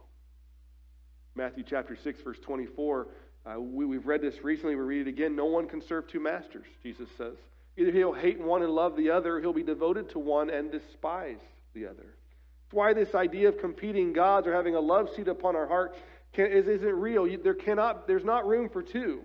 [1.35, 3.07] Matthew chapter 6, verse 24.
[3.45, 4.75] Uh, we, we've read this recently.
[4.75, 5.35] We read it again.
[5.35, 7.35] No one can serve two masters, Jesus says.
[7.77, 10.71] Either he'll hate one and love the other, or he'll be devoted to one and
[10.71, 11.39] despise
[11.73, 15.55] the other That's why this idea of competing gods or having a love seat upon
[15.55, 15.95] our heart
[16.33, 17.27] can, is, isn't real.
[17.27, 19.21] You, there cannot, there's not room for two.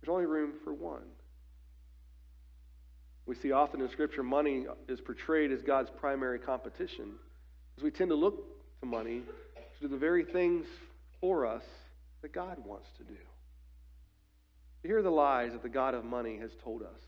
[0.00, 1.02] There's only room for one.
[3.26, 7.14] We see often in Scripture money is portrayed as God's primary competition
[7.74, 8.44] because we tend to look
[8.80, 9.22] to money
[9.56, 10.66] to do the very things
[11.20, 11.64] for us
[12.22, 13.18] that God wants to do.
[14.82, 17.00] Here are the lies that the God of money has told us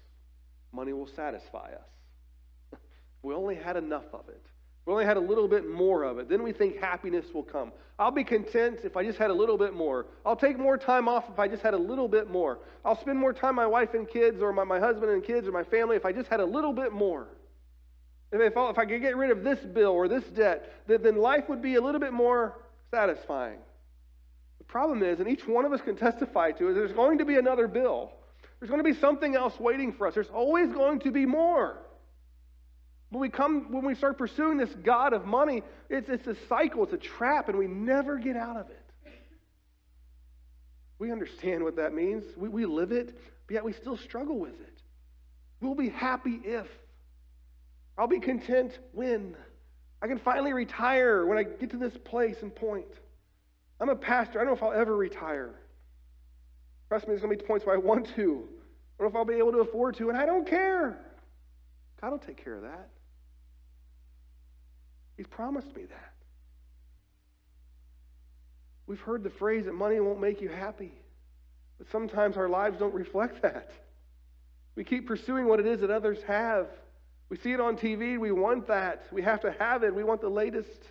[0.72, 2.78] money will satisfy us.
[3.22, 4.44] we only had enough of it.
[4.88, 6.30] We only had a little bit more of it.
[6.30, 7.72] Then we think happiness will come.
[7.98, 10.06] I'll be content if I just had a little bit more.
[10.24, 12.60] I'll take more time off if I just had a little bit more.
[12.86, 15.52] I'll spend more time my wife and kids or my, my husband and kids or
[15.52, 17.28] my family if I just had a little bit more.
[18.32, 21.02] If, if, I, if I could get rid of this bill or this debt, then,
[21.02, 22.56] then life would be a little bit more
[22.90, 23.58] satisfying.
[24.56, 27.26] The problem is, and each one of us can testify to, is there's going to
[27.26, 28.12] be another bill.
[28.58, 30.14] There's going to be something else waiting for us.
[30.14, 31.76] There's always going to be more.
[33.10, 36.84] When we come, when we start pursuing this God of money, it's, it's a cycle,
[36.84, 38.84] it's a trap, and we never get out of it.
[40.98, 42.24] We understand what that means.
[42.36, 44.82] We, we live it, but yet we still struggle with it.
[45.60, 46.66] We'll be happy if.
[47.96, 49.36] I'll be content when.
[50.00, 52.86] I can finally retire when I get to this place and point.
[53.80, 54.40] I'm a pastor.
[54.40, 55.54] I don't know if I'll ever retire.
[56.88, 58.22] Trust me, there's going to be points where I want to.
[58.22, 60.98] I don't know if I'll be able to afford to, and I don't care.
[62.00, 62.90] God will take care of that.
[65.18, 66.14] He's promised me that.
[68.86, 70.92] We've heard the phrase that money won't make you happy,
[71.76, 73.72] but sometimes our lives don't reflect that.
[74.76, 76.68] We keep pursuing what it is that others have.
[77.28, 78.16] We see it on TV.
[78.16, 79.06] We want that.
[79.12, 79.92] We have to have it.
[79.92, 80.84] We want the latest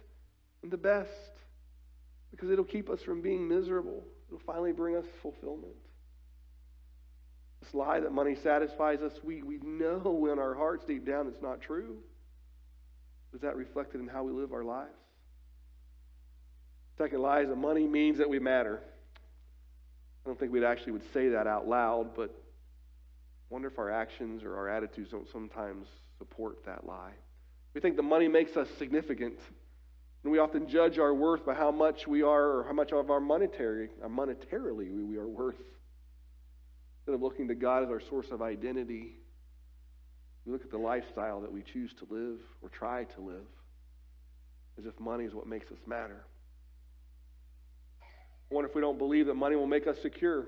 [0.62, 1.10] and the best
[2.30, 4.04] because it'll keep us from being miserable.
[4.28, 5.74] It'll finally bring us fulfillment.
[7.62, 11.42] This lie that money satisfies us, we, we know in our hearts deep down it's
[11.42, 11.98] not true.
[13.38, 14.90] Is that reflected in how we live our lives?
[16.98, 18.82] Second lie is that money means that we matter.
[20.26, 22.34] I don't think we'd actually would say that out loud, but
[23.52, 27.12] wonder if our actions or our attitudes don't sometimes support that lie.
[27.76, 29.38] We think the money makes us significant.
[30.24, 33.12] And we often judge our worth by how much we are or how much of
[33.12, 35.62] our monetary, uh, monetarily we, we are worth.
[37.02, 39.20] Instead of looking to God as our source of identity,
[40.48, 43.46] we look at the lifestyle that we choose to live or try to live
[44.80, 46.24] as if money is what makes us matter.
[48.50, 50.46] I wonder if we don't believe that money will make us secure.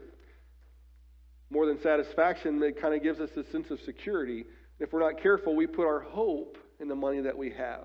[1.50, 4.46] More than satisfaction, it kind of gives us a sense of security.
[4.80, 7.84] If we're not careful, we put our hope in the money that we have,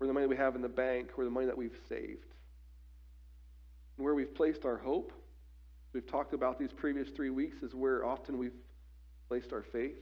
[0.00, 2.32] or the money we have in the bank, or the money that we've saved.
[3.98, 5.12] And where we've placed our hope,
[5.92, 8.56] we've talked about these previous three weeks, is where often we've
[9.28, 9.98] placed our faith,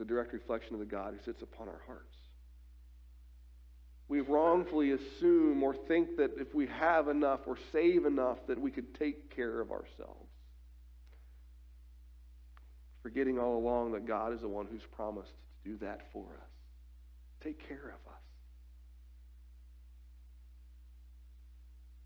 [0.00, 2.16] the direct reflection of the God who sits upon our hearts
[4.10, 8.72] we wrongfully assume or think that if we have enough or save enough that we
[8.72, 10.28] could take care of ourselves.
[13.04, 16.50] Forgetting all along that God is the one who's promised to do that for us,
[17.40, 18.20] take care of us.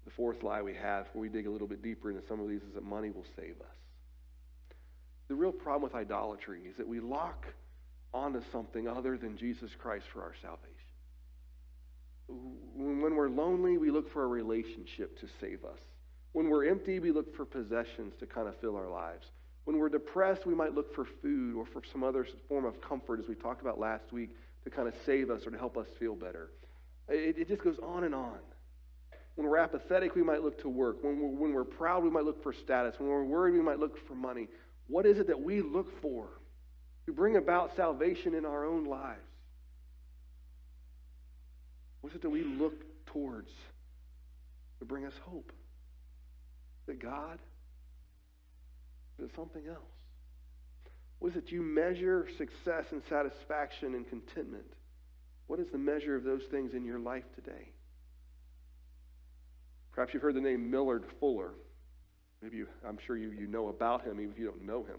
[0.04, 2.50] The fourth lie we have, where we dig a little bit deeper into some of
[2.50, 3.76] these, is that money will save us.
[5.28, 7.46] The real problem with idolatry is that we lock
[8.14, 10.70] onto something other than Jesus Christ for our salvation.
[12.28, 15.78] When we're lonely, we look for a relationship to save us.
[16.32, 19.26] When we're empty, we look for possessions to kind of fill our lives.
[19.64, 23.20] When we're depressed, we might look for food or for some other form of comfort,
[23.20, 24.30] as we talked about last week,
[24.64, 26.50] to kind of save us or to help us feel better.
[27.08, 28.38] It, it just goes on and on.
[29.34, 31.02] When we're apathetic, we might look to work.
[31.02, 32.94] When we're, when we're proud, we might look for status.
[32.98, 34.48] When we're worried, we might look for money.
[34.86, 36.28] What is it that we look for
[37.06, 39.20] to bring about salvation in our own lives?
[42.00, 42.74] What is it that we look
[43.06, 43.50] towards
[44.78, 45.52] to bring us hope?
[46.86, 47.38] It God?
[49.22, 49.78] Is something else?
[51.20, 54.66] What is it you measure success and satisfaction and contentment?
[55.46, 57.70] What is the measure of those things in your life today?
[59.92, 61.52] Perhaps you've heard the name Millard Fuller.
[62.42, 64.98] Maybe you, I'm sure you, you know about him, even if you don't know him.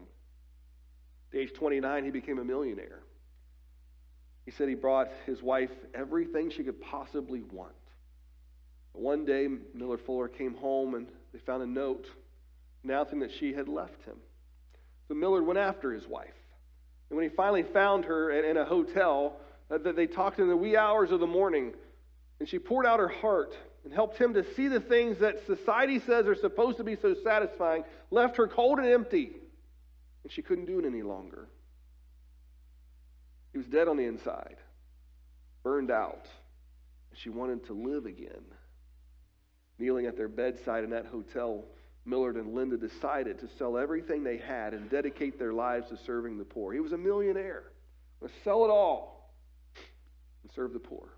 [1.33, 2.99] At age 29, he became a millionaire.
[4.45, 7.73] He said he brought his wife everything she could possibly want.
[8.93, 12.05] One day, Millard Fuller came home and they found a note
[12.83, 14.15] announcing that she had left him.
[15.07, 16.33] So Millard went after his wife.
[17.09, 19.37] And when he finally found her in a hotel,
[19.69, 21.73] uh, that they talked in the wee hours of the morning,
[22.39, 25.99] and she poured out her heart and helped him to see the things that society
[25.99, 29.33] says are supposed to be so satisfying, left her cold and empty,
[30.25, 31.47] and she couldn't do it any longer.
[33.51, 34.57] He was dead on the inside,
[35.61, 36.25] burned out.
[37.13, 38.43] She wanted to live again.
[39.77, 41.65] Kneeling at their bedside in that hotel,
[42.05, 46.39] Millard and Linda decided to sell everything they had and dedicate their lives to serving
[46.39, 46.73] the poor.
[46.73, 47.65] He was a millionaire.
[48.19, 49.31] Let's sell it all
[50.41, 51.09] and serve the poor.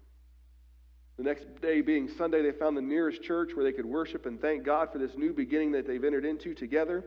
[1.16, 4.42] The next day, being Sunday, they found the nearest church where they could worship and
[4.42, 7.06] thank God for this new beginning that they've entered into together.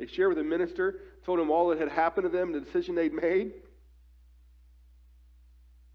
[0.00, 0.96] They shared with the minister,
[1.26, 3.52] told him all that had happened to them, the decision they'd made.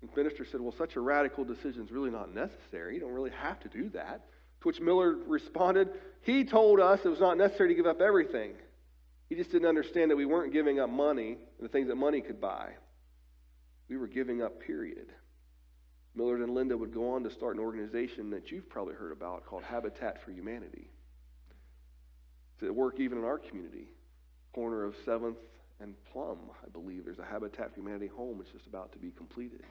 [0.04, 2.94] The minister said, Well, such a radical decision is really not necessary.
[2.94, 4.28] You don't really have to do that.
[4.62, 5.90] To which Millard responded,
[6.22, 8.52] He told us it was not necessary to give up everything.
[9.28, 12.22] He just didn't understand that we weren't giving up money and the things that money
[12.22, 12.74] could buy.
[13.90, 15.08] We were giving up, period.
[16.14, 19.48] Millard and Linda would go on to start an organization that you've probably heard about
[19.48, 20.92] called Habitat for Humanity.
[22.60, 23.88] To work even in our community,
[24.54, 25.36] corner of 7th
[25.82, 27.06] and Plum, I believe.
[27.06, 28.40] There's a Habitat for Humanity home.
[28.42, 29.62] It's just about to be completed.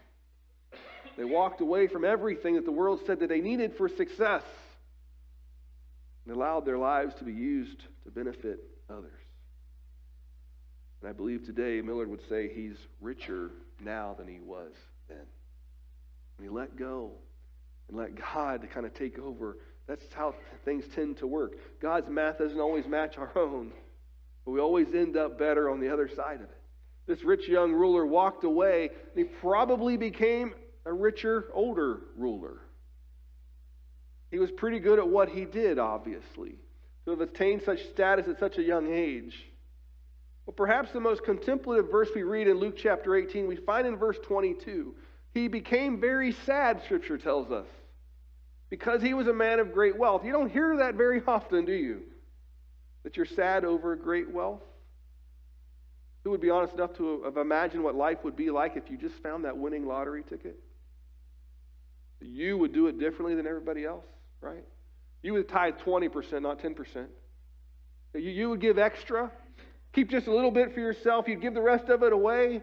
[1.17, 4.43] They walked away from everything that the world said that they needed for success
[6.27, 8.61] and allowed their lives to be used to benefit
[8.91, 9.13] others.
[11.01, 14.73] And I believe today Millard would say he's richer now than he was
[15.09, 15.27] then.
[16.37, 17.13] When he let go
[17.89, 21.53] and let God to kind of take over, that's how things tend to work.
[21.81, 23.73] God's math doesn't always match our own,
[24.45, 26.63] but we always end up better on the other side of it.
[27.07, 30.55] This rich young ruler walked away, and he probably became
[30.87, 32.61] a richer, older ruler.
[34.31, 36.57] He was pretty good at what he did, obviously,
[37.05, 39.51] to have attained such status at such a young age.
[40.47, 43.97] Well, perhaps the most contemplative verse we read in Luke chapter 18, we find in
[43.97, 44.95] verse 22.
[45.35, 47.67] He became very sad, Scripture tells us,
[48.75, 50.25] because he was a man of great wealth.
[50.25, 52.03] You don't hear that very often, do you?
[53.05, 54.63] That you're sad over great wealth?
[56.25, 58.97] Who would be honest enough to have imagined what life would be like if you
[58.97, 60.59] just found that winning lottery ticket?
[62.21, 64.07] You would do it differently than everybody else,
[64.41, 64.65] right?
[65.23, 67.07] You would tithe 20%, not 10%.
[68.15, 69.31] You, you would give extra,
[69.93, 72.61] keep just a little bit for yourself, you'd give the rest of it away.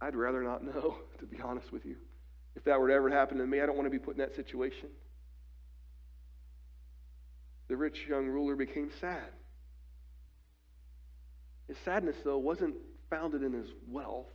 [0.00, 1.94] I'd rather not know, to be honest with you.
[2.58, 4.18] If that were to ever happen to me, I don't want to be put in
[4.18, 4.88] that situation.
[7.68, 9.28] The rich young ruler became sad.
[11.68, 12.74] His sadness, though, wasn't
[13.10, 14.26] founded in his wealth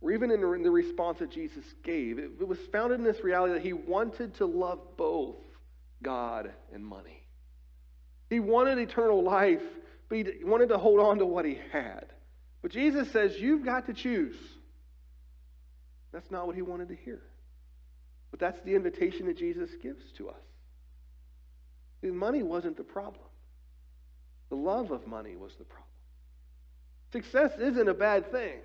[0.00, 2.20] or even in the response that Jesus gave.
[2.20, 5.34] It, was founded in this reality that he wanted to love both
[6.04, 7.26] God and money.
[8.30, 9.62] He wanted eternal life,
[10.08, 12.06] but he wanted to hold on to what he had.
[12.62, 14.36] But Jesus says, You've got to choose.
[16.14, 17.20] That's not what he wanted to hear.
[18.30, 20.36] But that's the invitation that Jesus gives to us.
[22.02, 23.24] Money wasn't the problem,
[24.50, 25.88] the love of money was the problem.
[27.12, 28.58] Success isn't a bad thing.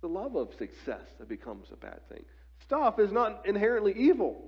[0.00, 2.24] The love of success that becomes a bad thing.
[2.62, 4.44] Stuff is not inherently evil.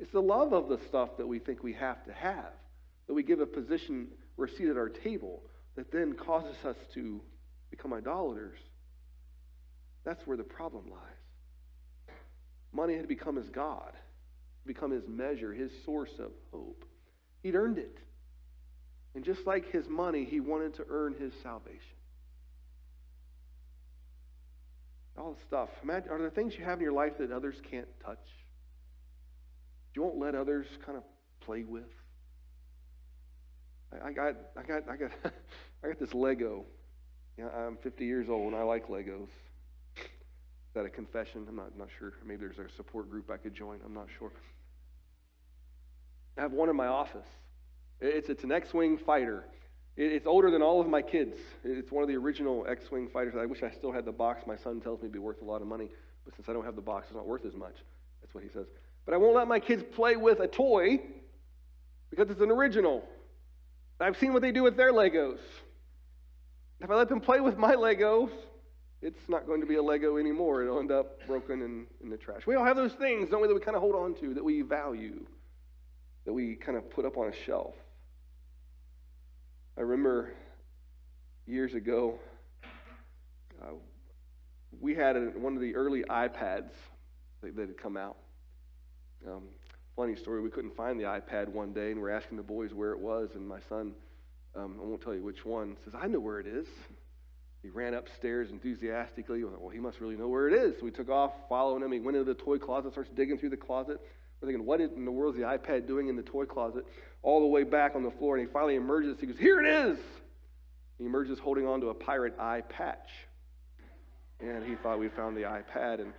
[0.00, 2.52] It's the love of the stuff that we think we have to have,
[3.06, 5.42] that we give a position or a seat at our table,
[5.76, 7.20] that then causes us to
[7.70, 8.58] become idolaters.
[10.04, 11.19] That's where the problem lies.
[12.72, 13.92] Money had become his God,
[14.66, 16.84] become his measure, his source of hope.
[17.42, 17.98] He'd earned it.
[19.14, 21.96] And just like his money, he wanted to earn his salvation.
[25.20, 25.68] all the stuff.
[25.82, 28.18] Imagine, are there things you have in your life that others can't touch?
[29.94, 31.04] You won't let others kind of
[31.40, 31.84] play with.
[33.92, 35.10] I, I got, I got, I got,
[35.84, 36.64] I got this Lego.
[37.38, 39.28] I'm 50 years old and I like Legos.
[40.70, 41.44] Is that a confession?
[41.48, 42.12] I'm not, not sure.
[42.24, 43.80] Maybe there's a support group I could join.
[43.84, 44.30] I'm not sure.
[46.38, 47.26] I have one in my office.
[48.00, 49.44] It's, it's an X-wing fighter.
[49.96, 51.36] It's older than all of my kids.
[51.64, 53.34] It's one of the original X Wing fighters.
[53.36, 54.46] I wish I still had the box.
[54.46, 55.88] My son tells me it'd be worth a lot of money,
[56.24, 57.74] but since I don't have the box, it's not worth as much.
[58.22, 58.66] That's what he says.
[59.04, 61.00] But I won't let my kids play with a toy
[62.10, 63.04] because it's an original.
[63.98, 65.40] I've seen what they do with their Legos.
[66.80, 68.30] If I let them play with my Legos,
[69.02, 70.62] it's not going to be a Lego anymore.
[70.62, 72.46] It'll end up broken in, in the trash.
[72.46, 74.44] We all have those things, don't we, that we kind of hold on to, that
[74.44, 75.24] we value,
[76.26, 77.74] that we kind of put up on a shelf.
[79.78, 80.34] I remember
[81.46, 82.18] years ago,
[83.62, 83.72] uh,
[84.78, 86.70] we had a, one of the early iPads
[87.40, 88.16] that, that had come out.
[89.26, 89.44] Um,
[89.96, 92.92] funny story, we couldn't find the iPad one day, and we're asking the boys where
[92.92, 93.92] it was, and my son,
[94.54, 96.66] um, I won't tell you which one, says, I know where it is.
[97.62, 99.44] He ran upstairs enthusiastically.
[99.44, 100.78] Well, he must really know where it is.
[100.78, 101.92] So we took off following him.
[101.92, 104.00] He went into the toy closet, starts digging through the closet.
[104.40, 106.86] We're thinking, what in the world is the iPad doing in the toy closet?
[107.22, 109.20] All the way back on the floor, and he finally emerges.
[109.20, 109.98] He goes, Here it is!
[110.98, 113.08] He emerges holding onto a pirate eye patch.
[114.40, 116.14] And he thought we found the iPad, and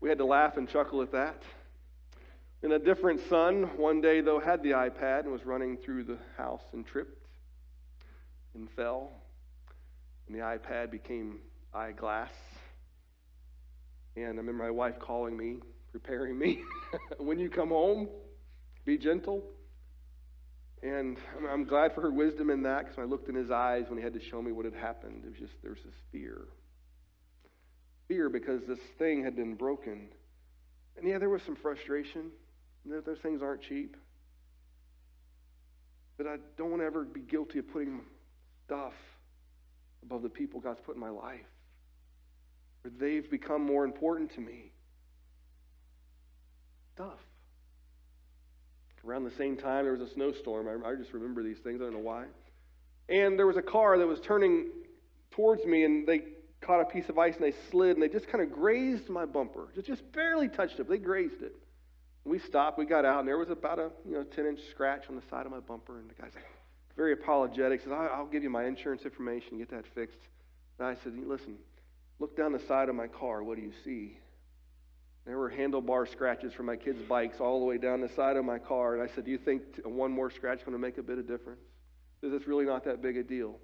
[0.00, 1.42] we had to laugh and chuckle at that.
[2.62, 6.18] And a different son, one day, though, had the iPad and was running through the
[6.38, 7.26] house and tripped
[8.54, 9.10] and fell.
[10.26, 11.40] And the iPad became
[11.72, 12.32] eyeglass.
[14.16, 15.58] And I remember my wife calling me
[15.92, 16.62] preparing me.
[17.18, 18.08] when you come home,
[18.84, 19.42] be gentle.
[20.82, 21.16] And
[21.50, 24.04] I'm glad for her wisdom in that because I looked in his eyes when he
[24.04, 26.48] had to show me what had happened, it was just, there was this fear.
[28.08, 30.08] Fear because this thing had been broken.
[30.96, 32.30] And yeah, there was some frustration.
[32.84, 33.96] Those things aren't cheap.
[36.16, 38.02] But I don't want to ever be guilty of putting
[38.64, 38.94] stuff
[40.02, 41.40] above the people God's put in my life.
[42.84, 44.72] Or they've become more important to me
[46.94, 47.18] stuff.
[49.06, 50.66] Around the same time, there was a snowstorm.
[50.66, 51.80] I, I just remember these things.
[51.80, 52.24] I don't know why.
[53.08, 54.66] And there was a car that was turning
[55.30, 56.22] towards me, and they
[56.60, 59.24] caught a piece of ice and they slid, and they just kind of grazed my
[59.24, 59.68] bumper.
[59.76, 61.54] Just, just barely touched it, they grazed it.
[62.24, 62.78] We stopped.
[62.78, 65.22] We got out, and there was about a you know 10 inch scratch on the
[65.30, 66.00] side of my bumper.
[66.00, 66.32] And the guy's
[66.96, 67.82] very apologetic.
[67.82, 70.18] Says, "I'll give you my insurance information, get that fixed."
[70.78, 71.58] And I said, "Listen,
[72.18, 73.42] look down the side of my car.
[73.42, 74.18] What do you see?"
[75.26, 78.44] There were handlebar scratches from my kids' bikes all the way down the side of
[78.44, 78.94] my car.
[78.94, 81.18] And I said, Do you think one more scratch is going to make a bit
[81.18, 81.62] of difference?
[82.22, 83.58] Is this really not that big a deal?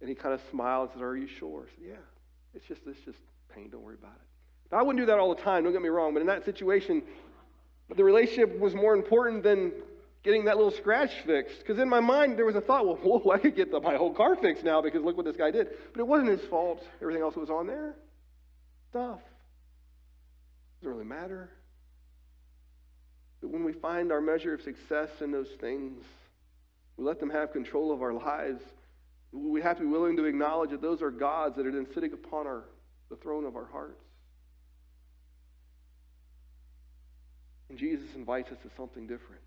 [0.00, 1.62] And he kind of smiled and said, Are you sure?
[1.62, 1.94] I said, Yeah.
[2.54, 3.18] It's just, it's just
[3.54, 3.70] pain.
[3.70, 4.74] Don't worry about it.
[4.74, 5.62] I wouldn't do that all the time.
[5.62, 6.12] Don't get me wrong.
[6.12, 7.02] But in that situation,
[7.94, 9.72] the relationship was more important than
[10.26, 11.60] getting that little scratch fixed.
[11.60, 13.96] Because in my mind, there was a thought, well, whoa, I could get the, my
[13.96, 15.68] whole car fixed now because look what this guy did.
[15.94, 16.84] But it wasn't his fault.
[17.00, 17.94] Everything else was on there.
[18.90, 19.20] Stuff.
[20.80, 21.50] Doesn't really matter.
[23.40, 26.02] But when we find our measure of success in those things,
[26.96, 28.62] we let them have control of our lives.
[29.32, 32.12] We have to be willing to acknowledge that those are gods that are then sitting
[32.12, 32.64] upon our,
[33.10, 34.02] the throne of our hearts.
[37.68, 39.42] And Jesus invites us to something different.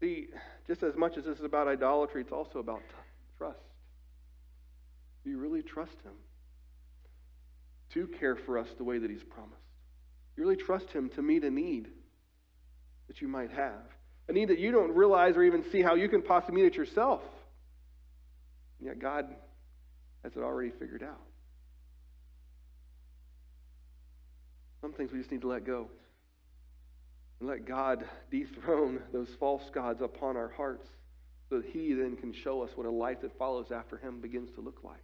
[0.00, 0.28] See,
[0.66, 2.94] just as much as this is about idolatry, it's also about t-
[3.38, 3.58] trust.
[5.24, 6.12] Do you really trust Him
[7.94, 9.54] to care for us the way that He's promised?
[10.36, 11.88] You really trust Him to meet a need
[13.08, 13.82] that you might have,
[14.28, 16.76] a need that you don't realize or even see how you can possibly meet it
[16.76, 17.22] yourself.
[18.78, 19.26] And yet God
[20.22, 21.22] has it already figured out.
[24.82, 25.88] Some things we just need to let go.
[27.40, 30.86] And let God dethrone those false gods upon our hearts
[31.48, 34.50] so that He then can show us what a life that follows after Him begins
[34.52, 35.02] to look like.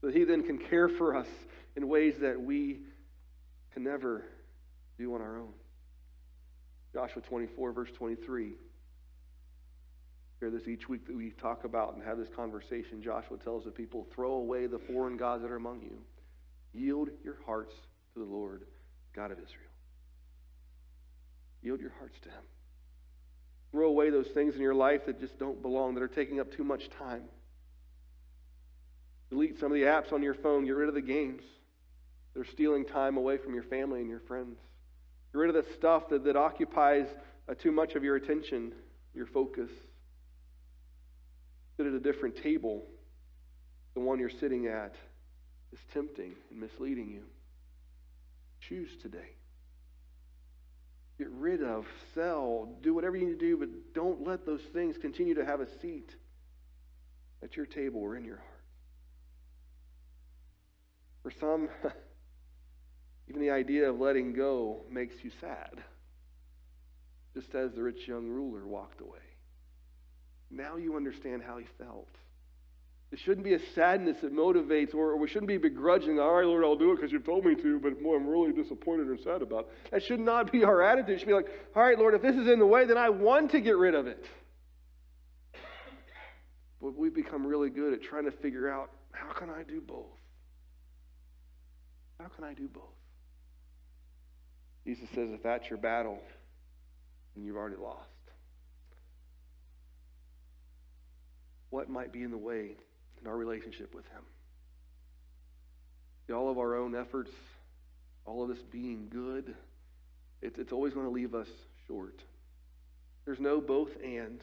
[0.00, 1.28] So that He then can care for us
[1.76, 2.80] in ways that we
[3.72, 4.24] can never
[4.98, 5.52] do on our own.
[6.94, 8.52] Joshua 24, verse 23.
[10.40, 13.02] Hear this each week that we talk about and have this conversation.
[13.02, 15.98] Joshua tells the people, throw away the foreign gods that are among you.
[16.74, 17.72] Yield your hearts
[18.14, 18.64] to the Lord,
[19.14, 19.71] God of Israel.
[21.62, 22.42] Yield your hearts to Him.
[23.70, 26.52] Throw away those things in your life that just don't belong, that are taking up
[26.54, 27.22] too much time.
[29.30, 30.66] Delete some of the apps on your phone.
[30.66, 31.42] Get rid of the games
[32.34, 34.58] that are stealing time away from your family and your friends.
[35.32, 37.06] Get rid of the stuff that, that occupies
[37.48, 38.72] uh, too much of your attention,
[39.14, 39.70] your focus.
[41.76, 42.84] Sit at a different table.
[43.94, 44.94] The one you're sitting at
[45.72, 47.22] is tempting and misleading you.
[48.60, 49.36] Choose today.
[51.22, 54.96] Get rid of, sell, do whatever you need to do, but don't let those things
[55.00, 56.10] continue to have a seat
[57.44, 58.48] at your table or in your heart.
[61.22, 61.68] For some,
[63.28, 65.84] even the idea of letting go makes you sad,
[67.34, 69.20] just as the rich young ruler walked away.
[70.50, 72.10] Now you understand how he felt.
[73.12, 76.64] It shouldn't be a sadness that motivates, or, we shouldn't be begrudging, all right, Lord,
[76.64, 79.42] I'll do it because you've told me to, but boy, I'm really disappointed or sad
[79.42, 79.90] about it.
[79.90, 81.16] That should not be our attitude.
[81.16, 83.10] It should be like, all right, Lord, if this is in the way, then I
[83.10, 84.24] want to get rid of it.
[86.80, 90.06] But we've become really good at trying to figure out how can I do both?
[92.18, 92.82] How can I do both?
[94.86, 96.18] Jesus says, if that's your battle,
[97.36, 98.08] then you've already lost.
[101.68, 102.76] What might be in the way
[103.22, 104.22] in our relationship with Him.
[106.34, 107.30] All of our own efforts,
[108.24, 109.54] all of this being good,
[110.40, 111.48] it's, it's always going to leave us
[111.86, 112.22] short.
[113.24, 114.40] There's no both and.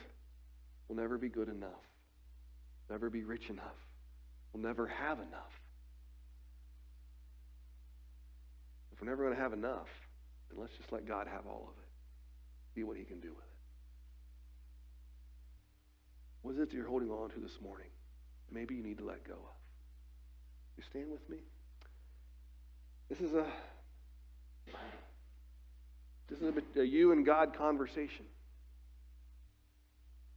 [0.88, 1.86] We'll never be good enough,
[2.90, 3.76] never be rich enough,
[4.52, 5.54] we'll never have enough.
[8.92, 9.88] If we're never going to have enough,
[10.50, 11.88] then let's just let God have all of it.
[12.76, 13.60] See what He can do with it.
[16.42, 17.88] What is it that you're holding on to this morning?
[18.52, 19.56] Maybe you need to let go of.
[20.78, 21.38] You stand with me?
[23.10, 23.46] This is a
[26.30, 28.26] this is a, a you and God conversation.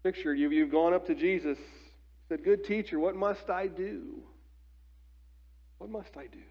[0.02, 1.58] Picture you you've gone up to Jesus,
[2.28, 4.22] said, "Good teacher, what must I do?
[5.78, 6.42] What must I do?"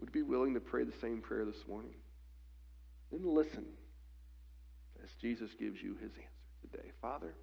[0.00, 1.94] Would you be willing to pray the same prayer this morning?
[3.10, 3.64] Then listen
[5.02, 6.90] as Jesus gives you his answer today.
[7.00, 7.34] Father,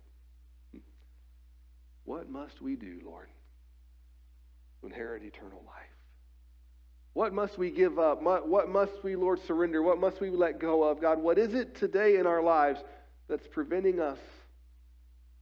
[2.05, 3.27] what must we do, Lord,
[4.79, 5.85] to inherit eternal life?
[7.13, 8.21] What must we give up?
[8.21, 9.81] What must we, Lord, surrender?
[9.81, 11.01] What must we let go of?
[11.01, 12.79] God, what is it today in our lives
[13.27, 14.19] that's preventing us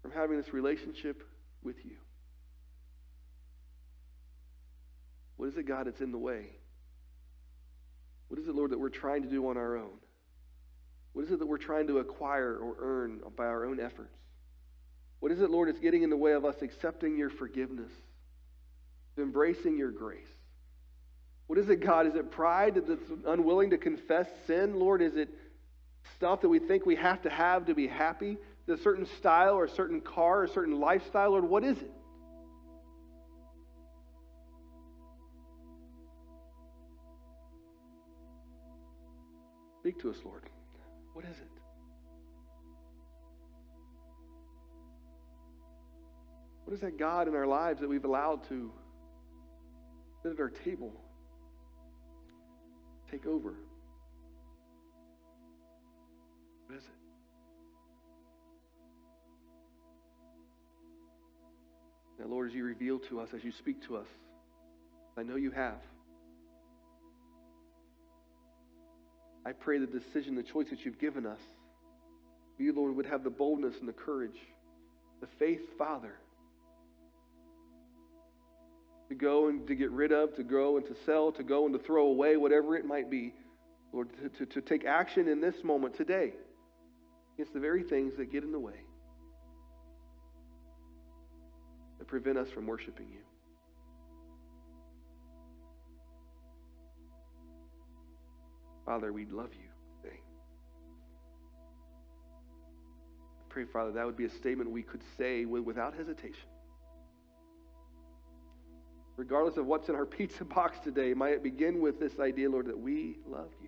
[0.01, 1.23] from having this relationship
[1.61, 1.95] with you?
[5.37, 6.47] What is it, God, that's in the way?
[8.29, 9.99] What is it, Lord, that we're trying to do on our own?
[11.13, 14.15] What is it that we're trying to acquire or earn by our own efforts?
[15.19, 17.91] What is it, Lord, that's getting in the way of us accepting your forgiveness,
[19.17, 20.27] embracing your grace?
[21.47, 22.05] What is it, God?
[22.07, 24.79] Is it pride that's unwilling to confess sin?
[24.79, 25.29] Lord, is it
[26.15, 28.37] stuff that we think we have to have to be happy?
[28.67, 31.31] A certain style or a certain car or a certain lifestyle?
[31.31, 31.91] Lord, what is it?
[39.79, 40.48] Speak to us, Lord.
[46.69, 48.71] What is that God in our lives that we've allowed to
[50.21, 50.93] sit at our table,
[53.09, 53.55] take over?
[56.67, 56.89] What is it?
[62.19, 64.07] Now, Lord, as you reveal to us, as you speak to us,
[65.17, 65.81] I know you have.
[69.43, 71.41] I pray the decision, the choice that you've given us,
[72.59, 74.37] you, Lord, would have the boldness and the courage,
[75.19, 76.13] the faith, Father,
[79.09, 81.73] to go and to get rid of, to grow and to sell, to go and
[81.77, 83.33] to throw away, whatever it might be,
[83.91, 86.33] Lord, to, to, to take action in this moment today
[87.33, 88.81] against the very things that get in the way,
[91.97, 93.21] that prevent us from worshiping you.
[98.85, 99.69] Father, we love you
[100.03, 100.19] today.
[103.39, 106.47] I pray, Father, that would be a statement we could say without hesitation.
[109.19, 112.67] Regardless of what's in our pizza box today, might it begin with this idea, Lord,
[112.67, 113.67] that we love you.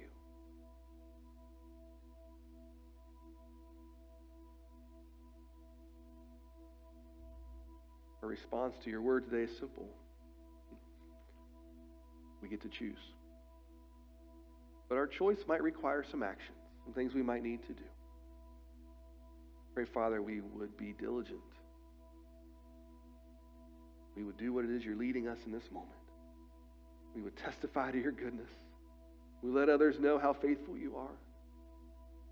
[8.23, 9.89] Our response to your word today is simple.
[12.41, 12.95] We get to choose.
[14.87, 17.83] But our choice might require some actions, some things we might need to do.
[19.75, 21.41] Pray, Father, we would be diligent.
[24.15, 25.91] We would do what it is you're leading us in this moment.
[27.15, 28.49] We would testify to your goodness.
[29.41, 31.15] We let others know how faithful you are.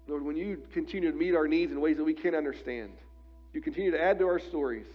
[0.08, 2.92] Lord, when you continue to meet our needs in ways that we can't understand,
[3.54, 4.88] you continue to add to our stories.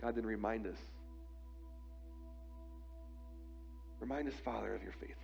[0.00, 0.76] God, then remind us.
[4.00, 5.20] Remind us, Father, of your faithfulness.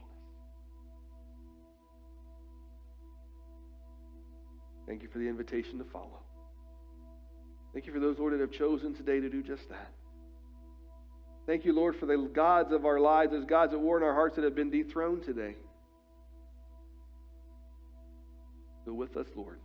[4.86, 6.18] Thank you for the invitation to follow.
[7.72, 9.92] Thank you for those, Lord, that have chosen today to do just that.
[11.46, 14.14] Thank you, Lord, for the gods of our lives, those gods that war in our
[14.14, 15.56] hearts that have been dethroned today.
[18.84, 19.58] Go with us, Lord.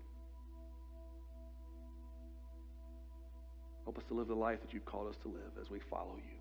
[3.84, 6.16] Help us to live the life that you've called us to live as we follow
[6.18, 6.38] you.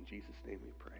[0.00, 0.98] In Jesus' name we pray.